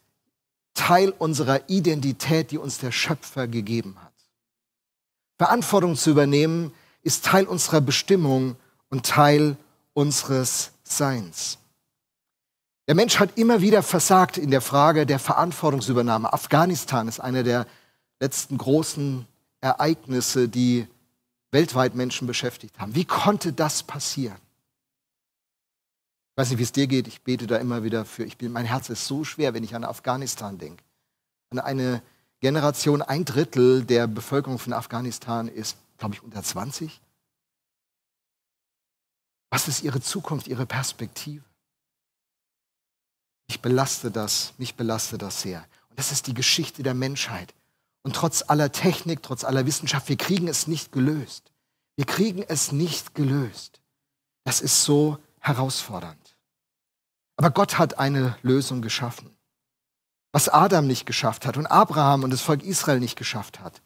Teil 0.75 1.11
unserer 1.11 1.69
Identität, 1.69 2.51
die 2.51 2.59
uns 2.59 2.79
der 2.79 2.93
Schöpfer 2.93 3.47
gegeben 3.47 3.97
hat. 4.03 4.13
Verantwortung 5.39 5.97
zu 5.97 6.11
übernehmen 6.11 6.73
ist 7.03 7.25
Teil 7.25 7.47
unserer 7.47 7.81
Bestimmung 7.81 8.57
und 8.91 9.07
Teil 9.07 9.57
unseres 9.95 10.73
Seins. 10.85 11.59
Der 12.87 12.95
Mensch 12.95 13.19
hat 13.19 13.39
immer 13.39 13.61
wieder 13.61 13.83
versagt 13.83 14.39
in 14.39 14.51
der 14.51 14.61
Frage 14.61 15.07
der 15.07 15.19
Verantwortungsübernahme. 15.19 16.33
Afghanistan 16.33 17.09
ist 17.09 17.21
einer 17.21 17.43
der 17.43 17.67
letzten 18.21 18.59
großen 18.59 19.27
Ereignisse, 19.61 20.49
die 20.49 20.87
weltweit 21.51 21.95
Menschen 21.95 22.27
beschäftigt 22.27 22.79
haben. 22.79 22.95
Wie 22.95 23.05
konnte 23.05 23.53
das 23.53 23.83
passieren? 23.83 24.39
Ich 26.33 26.39
weiß 26.39 26.51
nicht, 26.51 26.59
wie 26.59 26.63
es 26.63 26.73
dir 26.73 26.87
geht. 26.87 27.09
Ich 27.09 27.21
bete 27.21 27.47
da 27.47 27.59
immer 27.59 27.83
wieder 27.83 28.07
für. 28.07 28.25
Ich 28.25 28.39
bin, 28.39 28.53
mein 28.53 28.65
Herz 28.65 28.89
ist 28.89 29.07
so 29.07 29.23
schwer, 29.23 29.53
wenn 29.53 29.65
ich 29.65 29.75
an 29.75 29.85
Afghanistan 29.85 30.57
denke. 30.57 30.83
An 31.51 31.59
eine 31.59 32.03
Generation, 32.41 33.03
ein 33.03 33.27
Drittel 33.27 33.85
der 33.85 34.07
Bevölkerung 34.07 34.59
von 34.59 34.73
Afghanistan 34.73 35.47
ist, 35.47 35.77
glaube 35.99 36.15
ich, 36.15 36.23
unter 36.23 36.43
20. 36.43 37.03
Was 39.51 39.69
ist 39.69 39.83
ihre 39.83 40.01
Zukunft, 40.01 40.49
ihre 40.49 40.65
Perspektive? 40.65 41.45
Mich 43.49 43.61
belaste 43.61 44.11
das, 44.11 44.55
mich 44.57 44.75
belaste 44.75 45.19
das 45.19 45.43
sehr. 45.43 45.67
Und 45.91 45.99
das 45.99 46.11
ist 46.11 46.27
die 46.27 46.35
Geschichte 46.35 46.83
der 46.83 46.95
Menschheit. 46.95 47.53
Und 48.03 48.17
trotz 48.17 48.43
aller 48.49 48.73
Technik, 48.73 49.23
trotz 49.23 49.45
aller 49.45 49.67
Wissenschaft, 49.67 50.09
wir 50.09 50.17
kriegen 50.17 50.49
es 50.49 50.67
nicht 50.67 50.93
gelöst. 50.93 51.53
Wir 51.97 52.07
kriegen 52.07 52.43
es 52.43 52.73
nicht 52.73 53.15
gelöst. 53.15 53.83
Das 54.45 54.63
ist 54.63 54.83
so 54.83 55.19
herausfordernd. 55.41 56.22
Aber 57.43 57.51
Gott 57.51 57.77
hat 57.77 57.99
eine 57.99 58.37
Lösung 58.43 58.83
geschaffen. 58.83 59.29
Was 60.31 60.49
Adam 60.49 60.87
nicht 60.87 61.07
geschafft 61.07 61.45
hat 61.45 61.57
und 61.57 61.67
Abraham 61.67 62.23
und 62.23 62.31
das 62.31 62.41
Volk 62.41 62.63
Israel 62.63 63.01
nicht 63.01 63.17
geschafft 63.17 63.59
hat, 63.59 63.83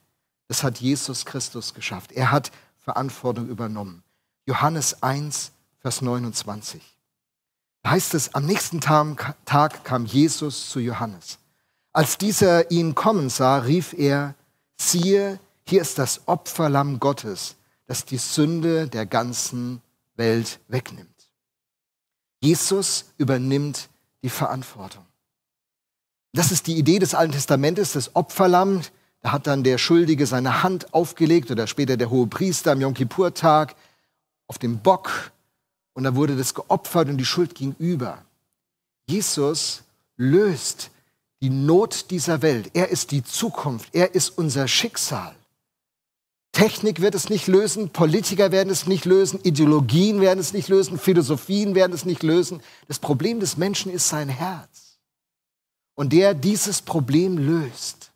das 0.46 0.62
hat 0.62 0.76
Jesus 0.76 1.24
Christus 1.24 1.72
geschafft. 1.72 2.12
Er 2.12 2.32
hat 2.32 2.52
Verantwortung 2.80 3.48
übernommen. 3.48 4.02
Johannes 4.44 5.02
1, 5.02 5.52
Vers 5.78 6.02
29. 6.02 6.82
Da 7.82 7.92
heißt 7.92 8.12
es, 8.12 8.34
am 8.34 8.44
nächsten 8.44 8.82
Tag 8.82 9.84
kam 9.84 10.04
Jesus 10.04 10.68
zu 10.68 10.78
Johannes. 10.78 11.38
Als 11.94 12.18
dieser 12.18 12.70
ihn 12.70 12.94
kommen 12.94 13.30
sah, 13.30 13.56
rief 13.56 13.94
er, 13.94 14.34
siehe, 14.76 15.40
hier 15.66 15.80
ist 15.80 15.98
das 15.98 16.28
Opferlamm 16.28 17.00
Gottes, 17.00 17.56
das 17.86 18.04
die 18.04 18.18
Sünde 18.18 18.86
der 18.86 19.06
ganzen 19.06 19.80
Welt 20.14 20.60
wegnimmt. 20.68 21.15
Jesus 22.40 23.06
übernimmt 23.18 23.88
die 24.22 24.30
Verantwortung. 24.30 25.04
Das 26.32 26.52
ist 26.52 26.66
die 26.66 26.76
Idee 26.76 26.98
des 26.98 27.14
Alten 27.14 27.32
Testamentes, 27.32 27.92
das 27.92 28.14
Opferlamm. 28.14 28.82
Da 29.20 29.32
hat 29.32 29.46
dann 29.46 29.64
der 29.64 29.78
Schuldige 29.78 30.26
seine 30.26 30.62
Hand 30.62 30.92
aufgelegt 30.92 31.50
oder 31.50 31.66
später 31.66 31.96
der 31.96 32.10
hohe 32.10 32.26
Priester 32.26 32.72
am 32.72 32.80
Yom 32.80 32.94
Kippur-Tag 32.94 33.74
auf 34.46 34.58
dem 34.58 34.78
Bock 34.78 35.32
und 35.96 36.04
da 36.04 36.14
wurde 36.14 36.36
das 36.36 36.52
geopfert 36.52 37.08
und 37.08 37.16
die 37.16 37.24
Schuld 37.24 37.54
ging 37.54 37.74
über. 37.78 38.22
Jesus 39.08 39.82
löst 40.18 40.90
die 41.40 41.48
Not 41.48 42.10
dieser 42.10 42.42
Welt. 42.42 42.70
Er 42.74 42.90
ist 42.90 43.12
die 43.12 43.24
Zukunft. 43.24 43.94
Er 43.94 44.14
ist 44.14 44.36
unser 44.36 44.68
Schicksal. 44.68 45.34
Technik 46.56 47.02
wird 47.02 47.14
es 47.14 47.28
nicht 47.28 47.48
lösen, 47.48 47.90
Politiker 47.90 48.50
werden 48.50 48.70
es 48.70 48.86
nicht 48.86 49.04
lösen, 49.04 49.38
Ideologien 49.42 50.22
werden 50.22 50.40
es 50.40 50.54
nicht 50.54 50.68
lösen, 50.68 50.98
Philosophien 50.98 51.74
werden 51.74 51.92
es 51.92 52.06
nicht 52.06 52.22
lösen. 52.22 52.62
Das 52.88 52.98
Problem 52.98 53.40
des 53.40 53.58
Menschen 53.58 53.92
ist 53.92 54.08
sein 54.08 54.30
Herz. 54.30 54.96
Und 55.96 56.14
der 56.14 56.32
dieses 56.32 56.80
Problem 56.80 57.36
löst, 57.36 58.10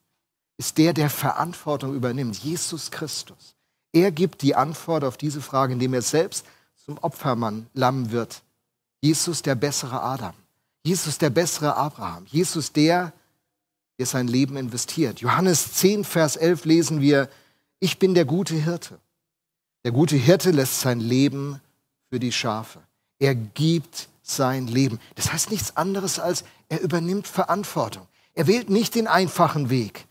ist 0.56 0.78
der, 0.78 0.94
der 0.94 1.10
Verantwortung 1.10 1.94
übernimmt, 1.94 2.34
Jesus 2.38 2.90
Christus. 2.90 3.56
Er 3.92 4.10
gibt 4.10 4.40
die 4.40 4.54
Antwort 4.54 5.04
auf 5.04 5.18
diese 5.18 5.42
Frage, 5.42 5.74
indem 5.74 5.92
er 5.92 6.00
selbst 6.00 6.46
zum 6.82 6.96
Opfermann 6.96 7.66
Lamm 7.74 8.10
wird. 8.10 8.40
Jesus 9.02 9.42
der 9.42 9.54
bessere 9.54 10.02
Adam. 10.02 10.32
Jesus 10.82 11.18
der 11.18 11.28
bessere 11.28 11.76
Abraham. 11.76 12.24
Jesus 12.24 12.72
der, 12.72 13.12
der 13.98 14.06
sein 14.06 14.28
Leben 14.28 14.56
investiert. 14.56 15.20
Johannes 15.20 15.74
10, 15.74 16.04
Vers 16.04 16.36
11 16.36 16.64
lesen 16.64 17.00
wir, 17.02 17.28
ich 17.80 17.98
bin 17.98 18.14
der 18.14 18.24
gute 18.24 18.54
Hirte. 18.54 18.98
Der 19.84 19.92
gute 19.92 20.16
Hirte 20.16 20.50
lässt 20.50 20.80
sein 20.80 21.00
Leben 21.00 21.60
für 22.10 22.20
die 22.20 22.32
Schafe. 22.32 22.80
Er 23.18 23.34
gibt 23.34 24.08
sein 24.22 24.66
Leben. 24.66 25.00
Das 25.16 25.32
heißt 25.32 25.50
nichts 25.50 25.76
anderes 25.76 26.18
als, 26.18 26.44
er 26.68 26.80
übernimmt 26.80 27.26
Verantwortung. 27.26 28.06
Er 28.34 28.46
wählt 28.46 28.70
nicht 28.70 28.94
den 28.94 29.08
einfachen 29.08 29.70
Weg. 29.70 30.06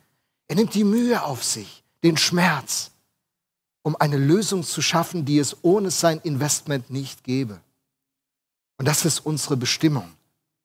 Er 0.48 0.56
nimmt 0.56 0.74
die 0.74 0.84
Mühe 0.84 1.24
auf 1.24 1.44
sich, 1.44 1.84
den 2.04 2.18
Schmerz 2.18 2.92
um 3.82 3.96
eine 4.00 4.18
Lösung 4.18 4.64
zu 4.64 4.82
schaffen, 4.82 5.26
die 5.26 5.40
es 5.40 5.58
ohne 5.64 5.92
sein 5.92 6.20
Investment 6.20 6.90
nicht 6.90 7.24
gäbe. 7.24 7.60
Und 8.78 8.88
das 8.88 9.06
ist 9.06 9.26
unsere 9.26 9.58
Bestimmung. 9.58 10.12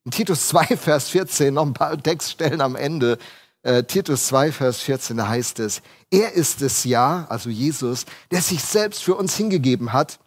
In 0.05 0.11
Titus 0.11 0.49
2, 0.49 0.77
Vers 0.77 1.09
14, 1.09 1.55
noch 1.55 1.65
ein 1.65 1.73
paar 1.73 2.01
Textstellen 2.01 2.61
am 2.61 2.77
Ende, 2.77 3.19
äh, 3.65 3.83
Titus 3.83 4.27
2, 4.29 4.53
Vers 4.53 4.81
14, 4.81 5.17
da 5.17 5.29
heißt 5.29 5.59
es, 5.59 5.83
er 6.11 6.33
ist 6.33 6.63
es 6.63 6.85
ja, 6.85 7.27
also 7.29 7.51
Jesus, 7.51 8.05
der 8.31 8.43
sich 8.43 8.63
selbst 8.63 9.03
für 9.03 9.17
uns 9.17 9.37
hingegeben 9.37 9.93
hat, 9.93 10.21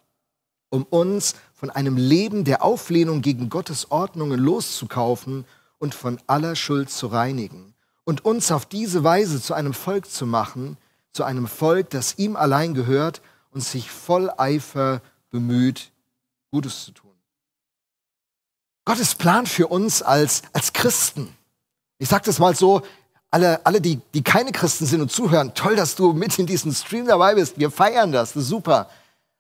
um 0.70 0.84
uns 0.84 1.36
von 1.54 1.70
einem 1.70 1.98
Leben 1.98 2.44
der 2.44 2.64
Auflehnung 2.64 3.22
gegen 3.22 3.50
Gottes 3.50 3.92
Ordnungen 3.92 4.40
loszukaufen 4.40 5.46
und 5.78 5.96
von 5.96 6.20
aller 6.28 6.56
Schuld 6.56 6.90
zu 6.90 7.08
reinigen 7.08 7.74
und 8.04 8.26
uns 8.26 8.52
auf 8.52 8.66
diese 8.66 9.04
Weise 9.04 9.42
zu 9.42 9.54
einem 9.54 9.74
Volk 9.74 10.10
zu 10.10 10.26
machen, 10.26 10.78
zu 11.14 11.24
einem 11.24 11.48
Volk, 11.48 11.92
das 11.92 12.18
ihm 12.18 12.36
allein 12.36 12.74
gehört 12.74 13.22
und 13.52 13.62
sich 13.62 13.92
voll 13.92 14.32
Eifer 14.38 15.02
bemüht, 15.30 15.92
Gutes 16.52 16.86
zu 16.86 16.92
tun. 16.92 17.12
Gottes 18.86 19.16
Plan 19.16 19.46
für 19.46 19.68
uns 19.68 20.02
als, 20.02 20.42
als 20.54 20.74
Christen. 20.74 21.36
Ich 21.98 22.10
sage 22.10 22.26
das 22.26 22.40
mal 22.40 22.56
so, 22.56 22.82
alle, 23.32 23.66
alle 23.66 23.82
die, 23.82 24.00
die 24.14 24.24
keine 24.24 24.52
Christen 24.52 24.86
sind 24.86 25.02
und 25.02 25.12
zuhören, 25.12 25.54
toll, 25.54 25.76
dass 25.76 25.96
du 25.96 26.14
mit 26.14 26.38
in 26.40 26.46
diesem 26.46 26.74
Stream 26.74 27.06
dabei 27.06 27.36
bist. 27.36 27.60
Wir 27.60 27.72
feiern 27.72 28.12
das, 28.12 28.34
das 28.34 28.44
ist 28.44 28.50
super. 28.50 28.90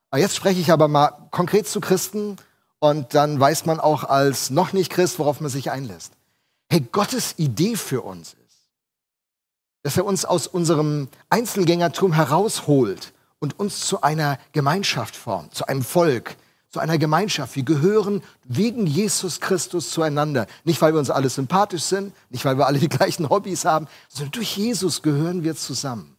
Aber 0.09 0.21
jetzt 0.21 0.35
spreche 0.35 0.59
ich 0.59 0.71
aber 0.71 0.87
mal 0.87 1.11
konkret 1.31 1.67
zu 1.67 1.79
Christen 1.79 2.37
und 2.79 3.13
dann 3.13 3.39
weiß 3.39 3.65
man 3.65 3.79
auch 3.79 4.03
als 4.03 4.49
noch 4.49 4.73
nicht 4.73 4.91
Christ, 4.91 5.19
worauf 5.19 5.41
man 5.41 5.49
sich 5.49 5.71
einlässt. 5.71 6.13
Hey, 6.69 6.81
Gottes 6.91 7.35
Idee 7.37 7.75
für 7.75 8.01
uns 8.01 8.33
ist, 8.33 8.69
dass 9.83 9.97
er 9.97 10.05
uns 10.05 10.25
aus 10.25 10.47
unserem 10.47 11.07
Einzelgängertum 11.29 12.13
herausholt 12.13 13.13
und 13.39 13.59
uns 13.59 13.81
zu 13.81 14.01
einer 14.01 14.37
Gemeinschaft 14.51 15.15
formt, 15.15 15.55
zu 15.55 15.67
einem 15.67 15.83
Volk, 15.83 16.35
zu 16.69 16.79
einer 16.79 16.97
Gemeinschaft. 16.97 17.55
Wir 17.55 17.63
gehören 17.63 18.21
wegen 18.43 18.85
Jesus 18.85 19.39
Christus 19.39 19.89
zueinander. 19.91 20.47
Nicht, 20.63 20.81
weil 20.81 20.93
wir 20.93 20.99
uns 20.99 21.09
alle 21.09 21.29
sympathisch 21.29 21.83
sind, 21.83 22.13
nicht, 22.29 22.45
weil 22.45 22.57
wir 22.57 22.67
alle 22.67 22.79
die 22.79 22.89
gleichen 22.97 23.29
Hobbys 23.29 23.65
haben, 23.65 23.87
sondern 24.09 24.31
durch 24.31 24.57
Jesus 24.57 25.01
gehören 25.01 25.43
wir 25.43 25.55
zusammen. 25.55 26.17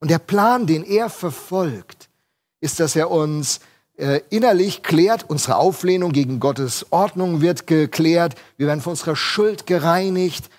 Und 0.00 0.10
der 0.10 0.20
Plan, 0.20 0.66
den 0.66 0.84
er 0.84 1.10
verfolgt, 1.10 2.08
ist, 2.60 2.78
dass 2.78 2.94
er 2.94 3.10
uns 3.10 3.60
äh, 3.96 4.20
innerlich 4.30 4.82
klärt, 4.84 5.28
unsere 5.28 5.56
Auflehnung 5.56 6.12
gegen 6.12 6.38
Gottes 6.38 6.86
Ordnung 6.90 7.40
wird 7.40 7.66
geklärt, 7.66 8.36
wir 8.56 8.68
werden 8.68 8.80
von 8.80 8.92
unserer 8.92 9.16
Schuld 9.16 9.66
gereinigt. 9.66 10.50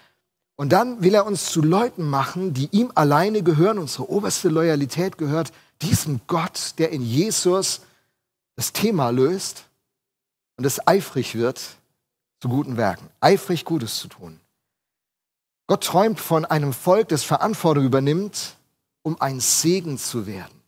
Und 0.58 0.74
dann 0.74 1.02
will 1.02 1.16
er 1.16 1.26
uns 1.26 1.46
zu 1.46 1.62
Leuten 1.62 2.04
machen, 2.04 2.54
die 2.54 2.68
ihm 2.72 2.92
alleine 2.96 3.44
gehören, 3.44 3.78
unsere 3.78 4.10
oberste 4.10 4.50
Loyalität 4.50 5.18
gehört, 5.18 5.54
diesem 5.82 6.20
Gott, 6.28 6.74
der 6.80 6.92
in 6.92 7.02
Jesus 7.02 7.80
das 8.60 8.74
Thema 8.74 9.10
löst 9.10 9.66
und 10.58 10.66
es 10.66 10.86
eifrig 10.86 11.36
wird 11.36 11.60
zu 12.42 12.50
guten 12.50 12.78
Werken, 12.78 13.10
eifrig 13.22 13.66
Gutes 13.66 13.98
zu 13.98 14.08
tun. 14.08 14.40
Gott 15.68 15.84
träumt 15.84 16.20
von 16.20 16.46
einem 16.46 16.74
Volk, 16.74 17.10
das 17.10 17.24
Verantwortung 17.24 17.86
übernimmt, 17.86 18.56
um 19.02 19.20
ein 19.22 19.40
Segen 19.40 19.98
zu 19.98 20.28
werden 20.28 20.60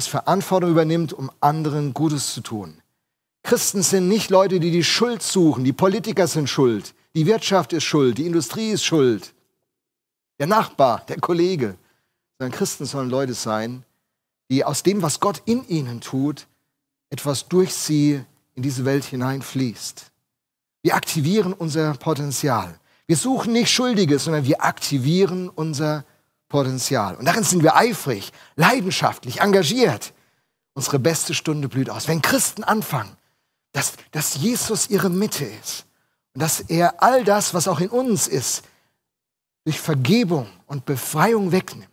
das 0.00 0.06
Verantwortung 0.06 0.70
übernimmt, 0.70 1.12
um 1.12 1.30
anderen 1.40 1.92
Gutes 1.92 2.32
zu 2.32 2.40
tun. 2.40 2.80
Christen 3.42 3.82
sind 3.82 4.08
nicht 4.08 4.30
Leute, 4.30 4.58
die 4.58 4.70
die 4.70 4.82
Schuld 4.82 5.22
suchen. 5.22 5.62
Die 5.62 5.74
Politiker 5.74 6.26
sind 6.26 6.48
schuld. 6.48 6.94
Die 7.14 7.26
Wirtschaft 7.26 7.74
ist 7.74 7.84
schuld. 7.84 8.16
Die 8.16 8.24
Industrie 8.24 8.70
ist 8.70 8.82
schuld. 8.82 9.34
Der 10.38 10.46
Nachbar, 10.46 11.04
der 11.06 11.20
Kollege. 11.20 11.76
Sondern 12.38 12.56
Christen 12.56 12.86
sollen 12.86 13.10
Leute 13.10 13.34
sein, 13.34 13.84
die 14.50 14.64
aus 14.64 14.82
dem, 14.82 15.02
was 15.02 15.20
Gott 15.20 15.42
in 15.44 15.68
ihnen 15.68 16.00
tut, 16.00 16.46
etwas 17.10 17.48
durch 17.48 17.74
sie 17.74 18.24
in 18.54 18.62
diese 18.62 18.84
Welt 18.84 19.04
hineinfließt. 19.04 20.10
Wir 20.82 20.94
aktivieren 20.94 21.52
unser 21.52 21.94
Potenzial. 21.94 22.78
Wir 23.06 23.16
suchen 23.16 23.52
nicht 23.52 23.70
Schuldige, 23.70 24.18
sondern 24.18 24.44
wir 24.44 24.62
aktivieren 24.64 25.48
unser 25.48 26.04
Potenzial. 26.48 27.16
Und 27.16 27.24
darin 27.26 27.44
sind 27.44 27.62
wir 27.62 27.76
eifrig, 27.76 28.32
leidenschaftlich, 28.56 29.40
engagiert. 29.40 30.12
Unsere 30.74 30.98
beste 30.98 31.34
Stunde 31.34 31.68
blüht 31.68 31.90
aus. 31.90 32.08
Wenn 32.08 32.22
Christen 32.22 32.64
anfangen, 32.64 33.16
dass, 33.72 33.94
dass 34.12 34.36
Jesus 34.36 34.88
ihre 34.90 35.10
Mitte 35.10 35.44
ist 35.44 35.86
und 36.34 36.42
dass 36.42 36.60
er 36.60 37.02
all 37.02 37.24
das, 37.24 37.54
was 37.54 37.68
auch 37.68 37.80
in 37.80 37.88
uns 37.88 38.26
ist, 38.26 38.62
durch 39.64 39.80
Vergebung 39.80 40.48
und 40.66 40.84
Befreiung 40.86 41.52
wegnimmt, 41.52 41.88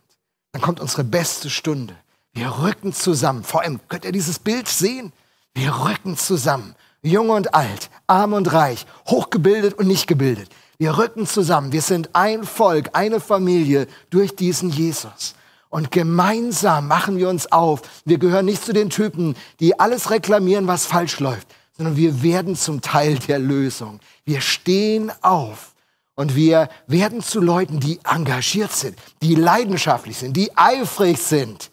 dann 0.52 0.62
kommt 0.62 0.80
unsere 0.80 1.04
beste 1.04 1.50
Stunde. 1.50 1.96
Wir 2.38 2.56
rücken 2.60 2.92
zusammen. 2.92 3.42
Vor 3.42 3.62
allem 3.62 3.80
könnt 3.88 4.04
ihr 4.04 4.12
dieses 4.12 4.38
Bild 4.38 4.68
sehen? 4.68 5.12
Wir 5.54 5.72
rücken 5.74 6.16
zusammen. 6.16 6.76
Jung 7.02 7.30
und 7.30 7.52
alt, 7.52 7.90
arm 8.06 8.32
und 8.32 8.52
reich, 8.52 8.86
hochgebildet 9.08 9.74
und 9.74 9.88
nicht 9.88 10.06
gebildet. 10.06 10.48
Wir 10.78 10.98
rücken 10.98 11.26
zusammen. 11.26 11.72
Wir 11.72 11.82
sind 11.82 12.10
ein 12.12 12.44
Volk, 12.44 12.90
eine 12.92 13.18
Familie 13.18 13.88
durch 14.10 14.36
diesen 14.36 14.70
Jesus. 14.70 15.34
Und 15.68 15.90
gemeinsam 15.90 16.86
machen 16.86 17.18
wir 17.18 17.28
uns 17.28 17.50
auf. 17.50 17.82
Wir 18.04 18.18
gehören 18.18 18.46
nicht 18.46 18.64
zu 18.64 18.72
den 18.72 18.90
Typen, 18.90 19.34
die 19.58 19.80
alles 19.80 20.12
reklamieren, 20.12 20.68
was 20.68 20.86
falsch 20.86 21.18
läuft, 21.18 21.48
sondern 21.76 21.96
wir 21.96 22.22
werden 22.22 22.54
zum 22.54 22.82
Teil 22.82 23.18
der 23.18 23.40
Lösung. 23.40 23.98
Wir 24.24 24.42
stehen 24.42 25.10
auf 25.22 25.74
und 26.14 26.36
wir 26.36 26.68
werden 26.86 27.20
zu 27.20 27.40
Leuten, 27.40 27.80
die 27.80 27.98
engagiert 28.04 28.70
sind, 28.70 28.96
die 29.22 29.34
leidenschaftlich 29.34 30.18
sind, 30.18 30.36
die 30.36 30.56
eifrig 30.56 31.18
sind, 31.18 31.72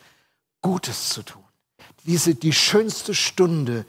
Gutes 0.66 1.10
zu 1.10 1.22
tun. 1.22 1.44
Diese, 2.06 2.34
die 2.34 2.52
schönste 2.52 3.14
Stunde 3.14 3.86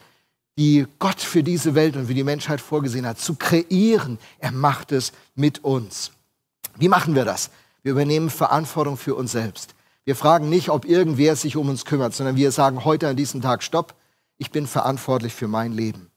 die 0.59 0.87
Gott 0.99 1.21
für 1.21 1.43
diese 1.43 1.75
Welt 1.75 1.97
und 1.97 2.07
für 2.07 2.15
die 2.15 2.25
Menschheit 2.25 2.61
vorgesehen 2.61 3.07
hat, 3.07 3.19
zu 3.19 3.35
kreieren. 3.35 4.19
Er 4.39 4.53
macht 4.53 4.93
es 4.93 5.13
mit 5.35 5.65
uns. 5.65 6.13
Wie 6.77 6.89
machen 6.89 7.15
wir 7.15 7.25
das? 7.25 7.51
Wir 7.83 7.93
übernehmen 7.93 8.31
Verantwortung 8.31 8.97
für 8.97 9.15
uns 9.15 9.33
selbst. 9.33 9.75
Wir 10.05 10.17
fragen 10.17 10.49
nicht, 10.49 10.71
ob 10.71 10.85
irgendwer 10.85 11.37
sich 11.37 11.57
um 11.57 11.69
uns 11.69 11.85
kümmert, 11.85 12.15
sondern 12.15 12.37
wir 12.37 12.53
sagen 12.53 12.85
heute 12.85 13.09
an 13.09 13.17
diesem 13.17 13.43
Tag, 13.43 13.63
stopp, 13.63 13.95
ich 14.39 14.51
bin 14.51 14.67
verantwortlich 14.67 15.35
für 15.35 15.49
mein 15.49 15.73
Leben. 15.73 16.11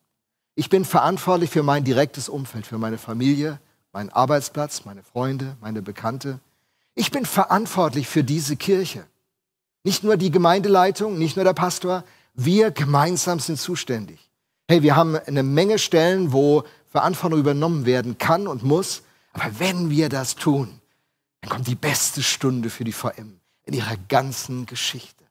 Ich 0.55 0.69
bin 0.69 0.85
verantwortlich 0.85 1.49
für 1.49 1.63
mein 1.63 1.83
direktes 1.83 2.29
Umfeld, 2.29 2.65
für 2.65 2.77
meine 2.77 2.97
Familie, 2.97 3.59
meinen 3.91 4.09
Arbeitsplatz, 4.09 4.85
meine 4.85 5.03
Freunde, 5.03 5.57
meine 5.61 5.81
Bekannte. 5.81 6.39
Ich 6.95 7.11
bin 7.11 7.25
verantwortlich 7.25 8.07
für 8.07 8.23
diese 8.23 8.55
Kirche. 8.55 9.05
Nicht 9.83 10.03
nur 10.03 10.17
die 10.17 10.31
Gemeindeleitung, 10.31 11.17
nicht 11.17 11.35
nur 11.35 11.45
der 11.45 11.53
Pastor, 11.53 12.03
wir 12.33 12.71
gemeinsam 12.71 13.39
sind 13.39 13.59
zuständig. 13.59 14.29
Hey, 14.67 14.83
wir 14.83 14.95
haben 14.95 15.15
eine 15.15 15.43
Menge 15.43 15.79
Stellen, 15.79 16.31
wo 16.31 16.63
Verantwortung 16.91 17.39
übernommen 17.39 17.85
werden 17.85 18.17
kann 18.17 18.47
und 18.47 18.63
muss. 18.63 19.03
Aber 19.33 19.59
wenn 19.59 19.89
wir 19.89 20.09
das 20.09 20.35
tun, 20.35 20.79
dann 21.41 21.49
kommt 21.49 21.67
die 21.67 21.75
beste 21.75 22.21
Stunde 22.21 22.69
für 22.69 22.83
die 22.83 22.91
VM 22.91 23.39
in 23.63 23.73
ihrer 23.73 23.95
ganzen 24.07 24.65
Geschichte. 24.65 25.25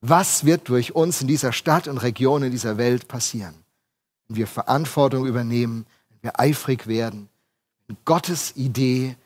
Was 0.00 0.44
wird 0.44 0.68
durch 0.68 0.94
uns 0.94 1.20
in 1.20 1.26
dieser 1.26 1.52
Stadt 1.52 1.88
und 1.88 1.98
Region, 1.98 2.44
in 2.44 2.52
dieser 2.52 2.78
Welt 2.78 3.08
passieren? 3.08 3.54
Wenn 4.28 4.36
wir 4.36 4.46
Verantwortung 4.46 5.26
übernehmen, 5.26 5.86
wenn 6.10 6.22
wir 6.22 6.40
eifrig 6.40 6.86
werden, 6.86 7.28
wenn 7.88 7.96
Gottes 8.04 8.54
Idee 8.56 9.16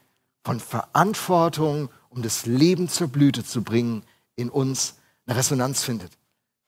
von 0.45 0.61
Verantwortung, 0.61 1.91
um 2.09 2.23
das 2.23 2.47
Leben 2.47 2.89
zur 2.89 3.09
Blüte 3.09 3.45
zu 3.45 3.63
bringen, 3.63 4.03
in 4.37 4.51
uns 4.51 4.95
eine 5.27 5.37
Resonanz 5.39 5.83
findet. 5.83 6.13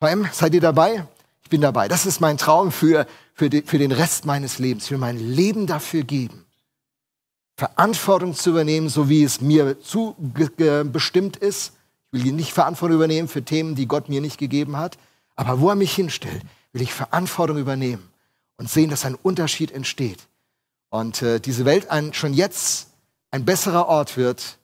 VM, 0.01 0.29
seid 0.33 0.55
ihr 0.55 0.61
dabei? 0.61 1.07
Ich 1.43 1.51
bin 1.51 1.61
dabei. 1.61 1.89
Das 1.89 2.07
ist 2.07 2.21
mein 2.21 2.39
Traum 2.39 2.73
für, 2.73 3.07
für, 3.35 3.51
die, 3.51 3.63
für 3.63 3.79
den 3.79 3.93
Rest 3.93 4.25
meines 4.25 4.59
Lebens. 4.59 4.85
Ich 4.85 4.91
will 4.91 4.99
mein 4.99 5.19
Leben 5.19 5.67
dafür 5.67 6.03
geben. 6.03 6.45
Verantwortung 7.57 8.35
zu 8.35 8.51
übernehmen, 8.51 8.89
so 8.89 9.09
wie 9.09 9.23
es 9.23 9.41
mir 9.41 9.81
zu 9.81 10.17
bestimmt 10.19 11.37
ist. 11.37 11.75
Ich 12.13 12.25
will 12.25 12.33
nicht 12.33 12.53
Verantwortung 12.53 12.97
übernehmen 12.97 13.29
für 13.29 13.45
Themen, 13.45 13.75
die 13.75 13.87
Gott 13.87 14.09
mir 14.09 14.21
nicht 14.21 14.39
gegeben 14.39 14.77
hat. 14.77 14.99
Aber 15.37 15.61
wo 15.61 15.69
er 15.69 15.75
mich 15.75 15.95
hinstellt, 15.95 16.43
will 16.73 16.83
ich 16.83 16.93
Verantwortung 16.93 17.59
übernehmen 17.59 18.09
und 18.57 18.71
sehen, 18.71 18.91
dass 18.91 19.05
ein 19.05 19.15
Unterschied 19.15 19.71
entsteht. 19.71 20.27
Und 20.91 21.23
äh, 21.23 21.41
diese 21.41 21.65
Welt 21.65 21.91
ein, 21.91 22.13
schon 22.13 22.35
jetzt 22.35 22.89
ein 23.31 23.45
besserer 23.45 23.89
Ort 23.89 24.17
wird 24.17 24.59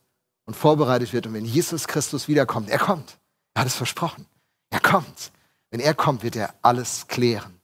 und 0.51 0.57
vorbereitet 0.57 1.13
wird. 1.13 1.29
Und 1.29 1.35
wenn 1.35 1.45
Jesus 1.45 1.87
Christus 1.87 2.27
wiederkommt, 2.27 2.71
er 2.71 2.81
kommt. 2.81 3.19
Er 3.55 3.61
hat 3.61 3.69
es 3.69 3.77
versprochen. 3.77 4.27
Er 4.71 4.81
kommt. 4.81 5.31
Wenn 5.71 5.79
er 5.79 5.95
kommt, 5.95 6.25
wird 6.25 6.35
er 6.35 6.55
alles 6.61 7.07
klären. 7.07 7.61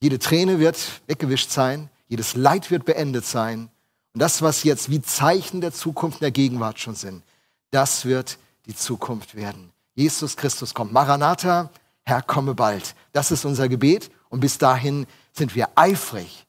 Jede 0.00 0.18
Träne 0.18 0.58
wird 0.58 0.76
weggewischt 1.06 1.50
sein, 1.50 1.88
jedes 2.08 2.34
Leid 2.34 2.72
wird 2.72 2.84
beendet 2.84 3.24
sein. 3.24 3.70
Und 4.12 4.20
das, 4.20 4.42
was 4.42 4.64
jetzt 4.64 4.90
wie 4.90 5.00
Zeichen 5.00 5.60
der 5.60 5.72
Zukunft 5.72 6.20
der 6.20 6.32
Gegenwart 6.32 6.80
schon 6.80 6.96
sind, 6.96 7.22
das 7.70 8.04
wird 8.04 8.38
die 8.66 8.74
Zukunft 8.74 9.36
werden. 9.36 9.70
Jesus 9.94 10.36
Christus 10.36 10.74
kommt. 10.74 10.92
Maranatha, 10.92 11.70
Herr, 12.02 12.22
komme 12.22 12.54
bald. 12.54 12.96
Das 13.12 13.30
ist 13.30 13.44
unser 13.44 13.68
Gebet. 13.68 14.10
Und 14.30 14.40
bis 14.40 14.58
dahin 14.58 15.06
sind 15.32 15.54
wir 15.54 15.68
eifrig. 15.76 16.44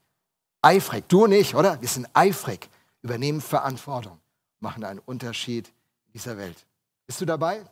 Eifrig. 0.63 1.07
Du 1.07 1.25
und 1.25 1.33
ich, 1.33 1.53
oder? 1.53 1.79
Wir 1.81 1.87
sind 1.87 2.07
eifrig. 2.13 2.67
Übernehmen 3.03 3.41
Verantwortung. 3.41 4.19
Machen 4.59 4.83
einen 4.83 4.99
Unterschied 4.99 5.67
in 6.07 6.13
dieser 6.13 6.37
Welt. 6.37 6.65
Bist 7.05 7.21
du 7.21 7.25
dabei? 7.25 7.65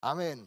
Amen. 0.00 0.46